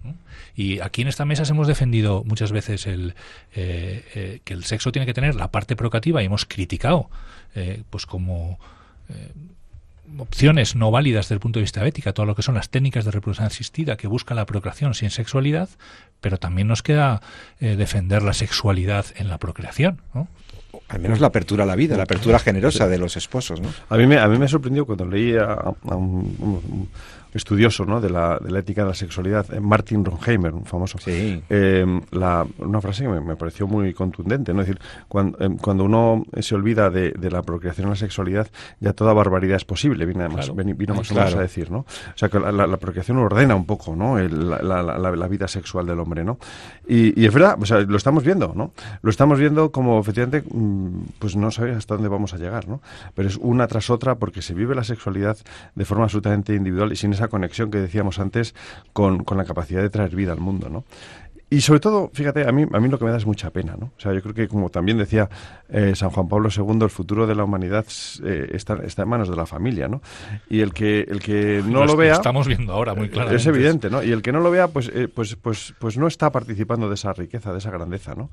[0.55, 3.15] Y aquí en esta mesa hemos defendido muchas veces el,
[3.55, 7.11] eh, eh, que el sexo tiene que tener la parte procreativa y hemos criticado,
[7.55, 8.61] eh, pues como
[10.19, 13.05] opciones no válidas desde el punto de vista ética, todo lo que son las técnicas
[13.05, 15.69] de reproducción asistida que buscan la procreación sin sexualidad,
[16.21, 17.21] pero también nos queda
[17.61, 20.01] defender la sexualidad en la procreación.
[20.89, 23.61] Al menos la apertura a la vida, la apertura generosa de los esposos.
[23.61, 23.69] ¿no?
[23.89, 26.89] A, mí me, a mí me sorprendió cuando leí a, un
[27.33, 28.01] estudioso ¿no?
[28.01, 30.99] de, la, de la ética de la sexualidad, eh, Martin Ronheimer, un famoso.
[30.99, 31.43] Sí.
[31.49, 34.61] Eh, la, una frase que me, pareció muy contundente, ¿no?
[34.61, 38.49] Es decir, cuando, eh, cuando uno se olvida de, de, la procreación y la sexualidad,
[38.81, 41.79] ya toda barbaridad es posible, vino, más, vino más o menos a decir, ¿no?
[41.79, 44.19] O sea, que la, la, procreación ordena un poco, ¿no?
[44.19, 46.39] la, la, vida sexual del hombre, ¿no?
[46.87, 48.73] Y, y, es verdad, o sea, lo estamos viendo, ¿no?
[49.03, 52.81] Lo estamos viendo como efectivamente, mm, pues no sabes hasta dónde vamos a llegar, ¿no?
[53.15, 55.39] Pero es una tras otra porque se vive la sexualidad
[55.75, 58.55] de forma absolutamente individual y sin esa conexión que decíamos antes
[58.93, 60.85] con, con la capacidad de traer vida al mundo, ¿no?
[61.53, 63.77] Y sobre todo, fíjate, a mí, a mí lo que me da es mucha pena,
[63.79, 63.93] ¿no?
[63.95, 65.29] O sea, yo creo que, como también decía
[65.69, 67.85] eh, San Juan Pablo II, el futuro de la humanidad
[68.25, 70.01] eh, está, está en manos de la familia, ¿no?
[70.49, 72.15] Y el que, el que no lo, vea...
[72.15, 73.37] estamos viendo ahora muy claramente.
[73.37, 74.03] Es evidente, ¿no?
[74.03, 76.95] Y el que no lo vea, pues, eh, pues, pues, pues no está participando de
[76.95, 78.31] esa riqueza, de esa grandeza, ¿no?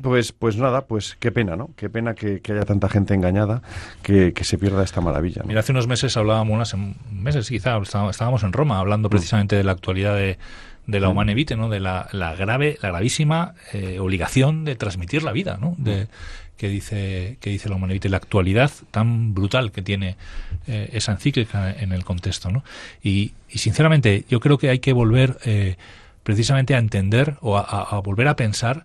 [0.00, 1.70] Pues, pues nada, pues qué pena, ¿no?
[1.76, 3.62] Qué pena que, haya tanta gente engañada
[4.02, 5.42] que, se pierda esta maravilla.
[5.44, 6.76] Mira, hace unos meses hablábamos, unas
[7.10, 9.10] meses quizá, estábamos en Roma hablando mm.
[9.10, 10.38] precisamente de la actualidad de,
[10.86, 11.10] de la mm.
[11.10, 11.68] Humane Vitae, ¿no?
[11.68, 15.74] De la, grave, la gravísima eh, obligación de transmitir la vida, ¿no?
[15.78, 16.08] De, mm.
[16.56, 20.16] que dice que dice la Humane Vitae, la actualidad tan brutal que tiene
[20.66, 22.64] eh, esa encíclica en el contexto, ¿no?
[23.02, 25.76] Y, sinceramente yo creo que hay que volver eh,
[26.24, 28.82] precisamente a entender o a volver a pensar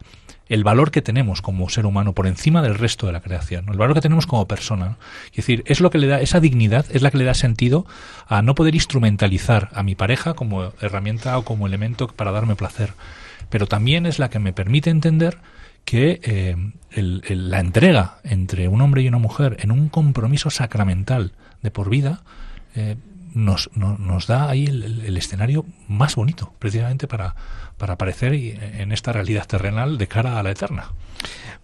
[0.49, 3.77] el valor que tenemos como ser humano por encima del resto de la creación, el
[3.77, 4.97] valor que tenemos como persona.
[5.29, 7.85] Es decir, es lo que le da, esa dignidad es la que le da sentido
[8.27, 12.93] a no poder instrumentalizar a mi pareja como herramienta o como elemento para darme placer,
[13.49, 15.37] pero también es la que me permite entender
[15.85, 16.55] que eh,
[16.95, 22.21] la entrega entre un hombre y una mujer en un compromiso sacramental de por vida
[22.75, 22.95] eh,
[23.33, 23.69] nos,
[24.27, 27.35] da ahí el, escenario más bonito, precisamente para,
[27.79, 30.89] para aparecer en esta realidad terrenal de cara a la eterna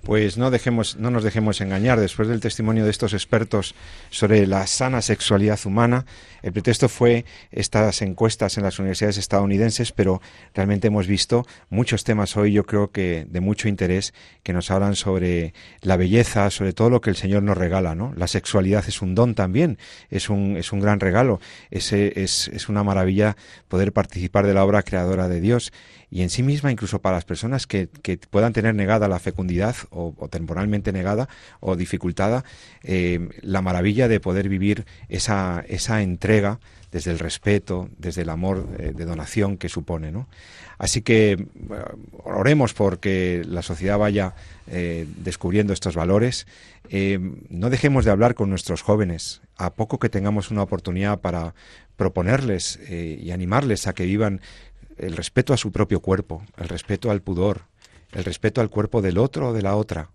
[0.05, 1.99] pues no dejemos, no nos dejemos engañar.
[1.99, 3.73] Después del testimonio de estos expertos
[4.11, 6.05] sobre la sana sexualidad humana,
[6.43, 10.21] el pretexto fue estas encuestas en las universidades estadounidenses, pero
[10.53, 14.95] realmente hemos visto muchos temas hoy, yo creo que de mucho interés, que nos hablan
[14.95, 18.13] sobre la belleza, sobre todo lo que el Señor nos regala, ¿no?
[18.15, 19.79] La sexualidad es un don también,
[20.11, 21.39] es un, es un gran regalo,
[21.71, 23.35] es, es, es una maravilla
[23.67, 25.73] poder participar de la obra creadora de Dios
[26.11, 29.44] y en sí misma, incluso para las personas que, que puedan tener negada la fecundidad
[29.89, 31.27] o, temporalmente negada
[31.59, 32.43] o dificultada,
[32.83, 36.59] eh, la maravilla de poder vivir esa, esa entrega
[36.91, 40.11] desde el respeto, desde el amor eh, de donación que supone.
[40.11, 40.27] ¿no?
[40.77, 41.47] Así que
[42.23, 44.35] oremos porque la sociedad vaya
[44.67, 46.47] eh, descubriendo estos valores.
[47.49, 51.55] no dejemos de hablar con nuestros jóvenes, a poco que tengamos una oportunidad para
[51.97, 54.41] proponerles y animarles a que vivan
[54.97, 57.63] el respeto a su propio cuerpo, el respeto al pudor,
[58.15, 60.09] el respeto al cuerpo del otro o de la otra,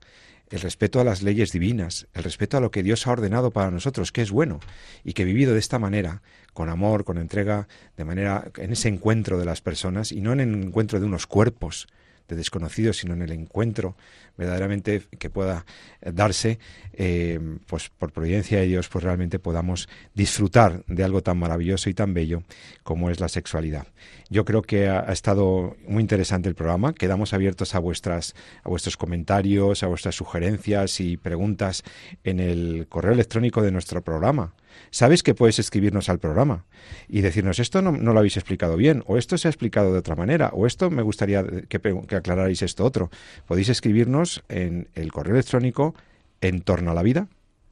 [0.51, 3.71] el respeto a las leyes divinas, el respeto a lo que Dios ha ordenado para
[3.71, 4.59] nosotros, que es bueno,
[5.05, 6.23] y que vivido de esta manera,
[6.53, 10.41] con amor, con entrega, de manera en ese encuentro de las personas y no en
[10.41, 11.87] el encuentro de unos cuerpos
[12.31, 13.97] de desconocidos, sino en el encuentro
[14.37, 15.67] verdaderamente que pueda
[16.01, 16.59] darse,
[16.95, 21.95] eh, pues por providencia de Dios, pues realmente podamos disfrutar de algo tan maravilloso y
[21.95, 22.43] tan bello
[22.83, 23.87] como es la sexualidad.
[24.31, 26.95] Yo creo que ha, estado muy interesante el programa.
[26.95, 31.83] Quedamos abiertos a vuestras, a vuestros comentarios, a vuestras sugerencias y preguntas
[32.25, 34.55] en el correo electrónico de nuestro programa
[34.91, 36.65] sabes que puedes escribirnos al programa
[37.09, 40.17] y decirnos esto no, lo habéis explicado bien, o esto se ha explicado de otra
[40.17, 41.81] manera, o esto me gustaría que,
[42.17, 43.11] aclararais esto otro.
[43.47, 45.95] Podéis escribirnos en el correo electrónico
[46.41, 47.29] en torno a la vida,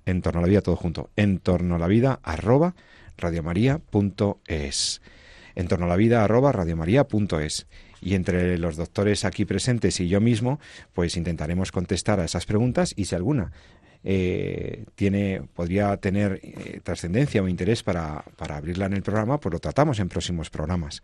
[0.06, 2.74] en torno a la vida todo junto, en torno a la vida arroba
[3.16, 5.02] radiomaria.es.
[5.54, 7.66] En torno a la vida arroba radiomaria.es.
[8.00, 10.60] Y entre los doctores aquí presentes y yo mismo,
[10.92, 13.52] pues intentaremos contestar a esas preguntas y si alguna
[14.10, 19.52] eh, tiene, podría tener eh, trascendencia o interés para, para, abrirla en el programa, pues
[19.52, 21.02] lo tratamos en próximos programas.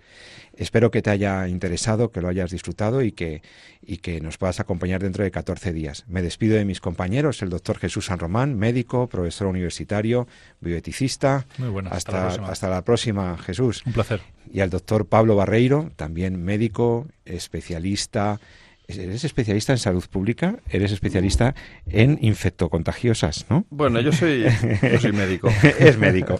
[0.56, 3.42] Espero que te haya interesado, que lo hayas disfrutado y que,
[3.82, 6.06] y que nos puedas acompañar dentro de 14 días.
[6.08, 10.26] Me despido de mis compañeros, el doctor Jesús San Román, médico, profesor universitario,
[10.60, 11.44] bioeticista.
[11.58, 13.82] Muy bueno, hasta, hasta, la hasta la próxima, Jesús.
[13.84, 14.22] Un placer.
[14.50, 18.40] Y al doctor Pablo Barreiro, también médico, especialista
[18.86, 21.54] Eres especialista en salud pública, eres especialista
[21.86, 23.64] en infectocontagiosas, ¿no?
[23.70, 24.44] Bueno, yo soy,
[24.82, 25.48] yo soy médico.
[25.78, 26.38] es médico.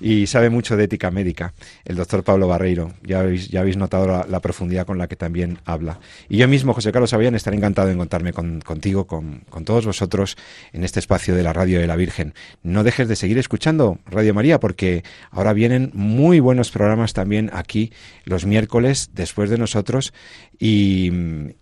[0.00, 2.94] y sabe mucho de ética médica, el doctor Pablo Barreiro.
[3.04, 6.00] Ya habéis, ya habéis notado la, la, profundidad con la que también habla.
[6.28, 9.86] Y yo mismo, José Carlos Avellán, estaré encantado de encontrarme con, contigo, con, con todos
[9.86, 10.36] vosotros,
[10.72, 12.34] en este espacio de la Radio de la Virgen.
[12.64, 17.92] No dejes de seguir escuchando Radio María, porque ahora vienen muy buenos programas también aquí
[18.24, 20.12] los miércoles, después de nosotros.
[20.58, 21.10] Y,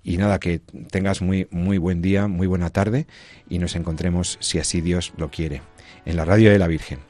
[0.04, 3.06] nada, que tengas muy, muy buen día, muy buena tarde
[3.48, 5.62] y nos encontremos, si así Dios lo quiere,
[6.04, 7.00] en la radio de la Virgen.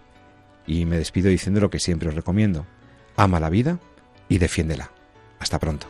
[0.67, 2.67] Y me despido diciendo lo que siempre os recomiendo.
[3.17, 3.79] Ama la vida
[4.29, 4.91] y defiéndela.
[5.39, 5.87] Hasta pronto.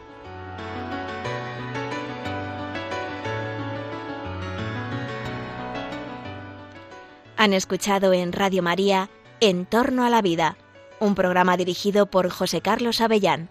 [7.37, 10.57] Han escuchado en Radio María En torno a la vida,
[10.99, 13.51] un programa dirigido por José Carlos Avellán.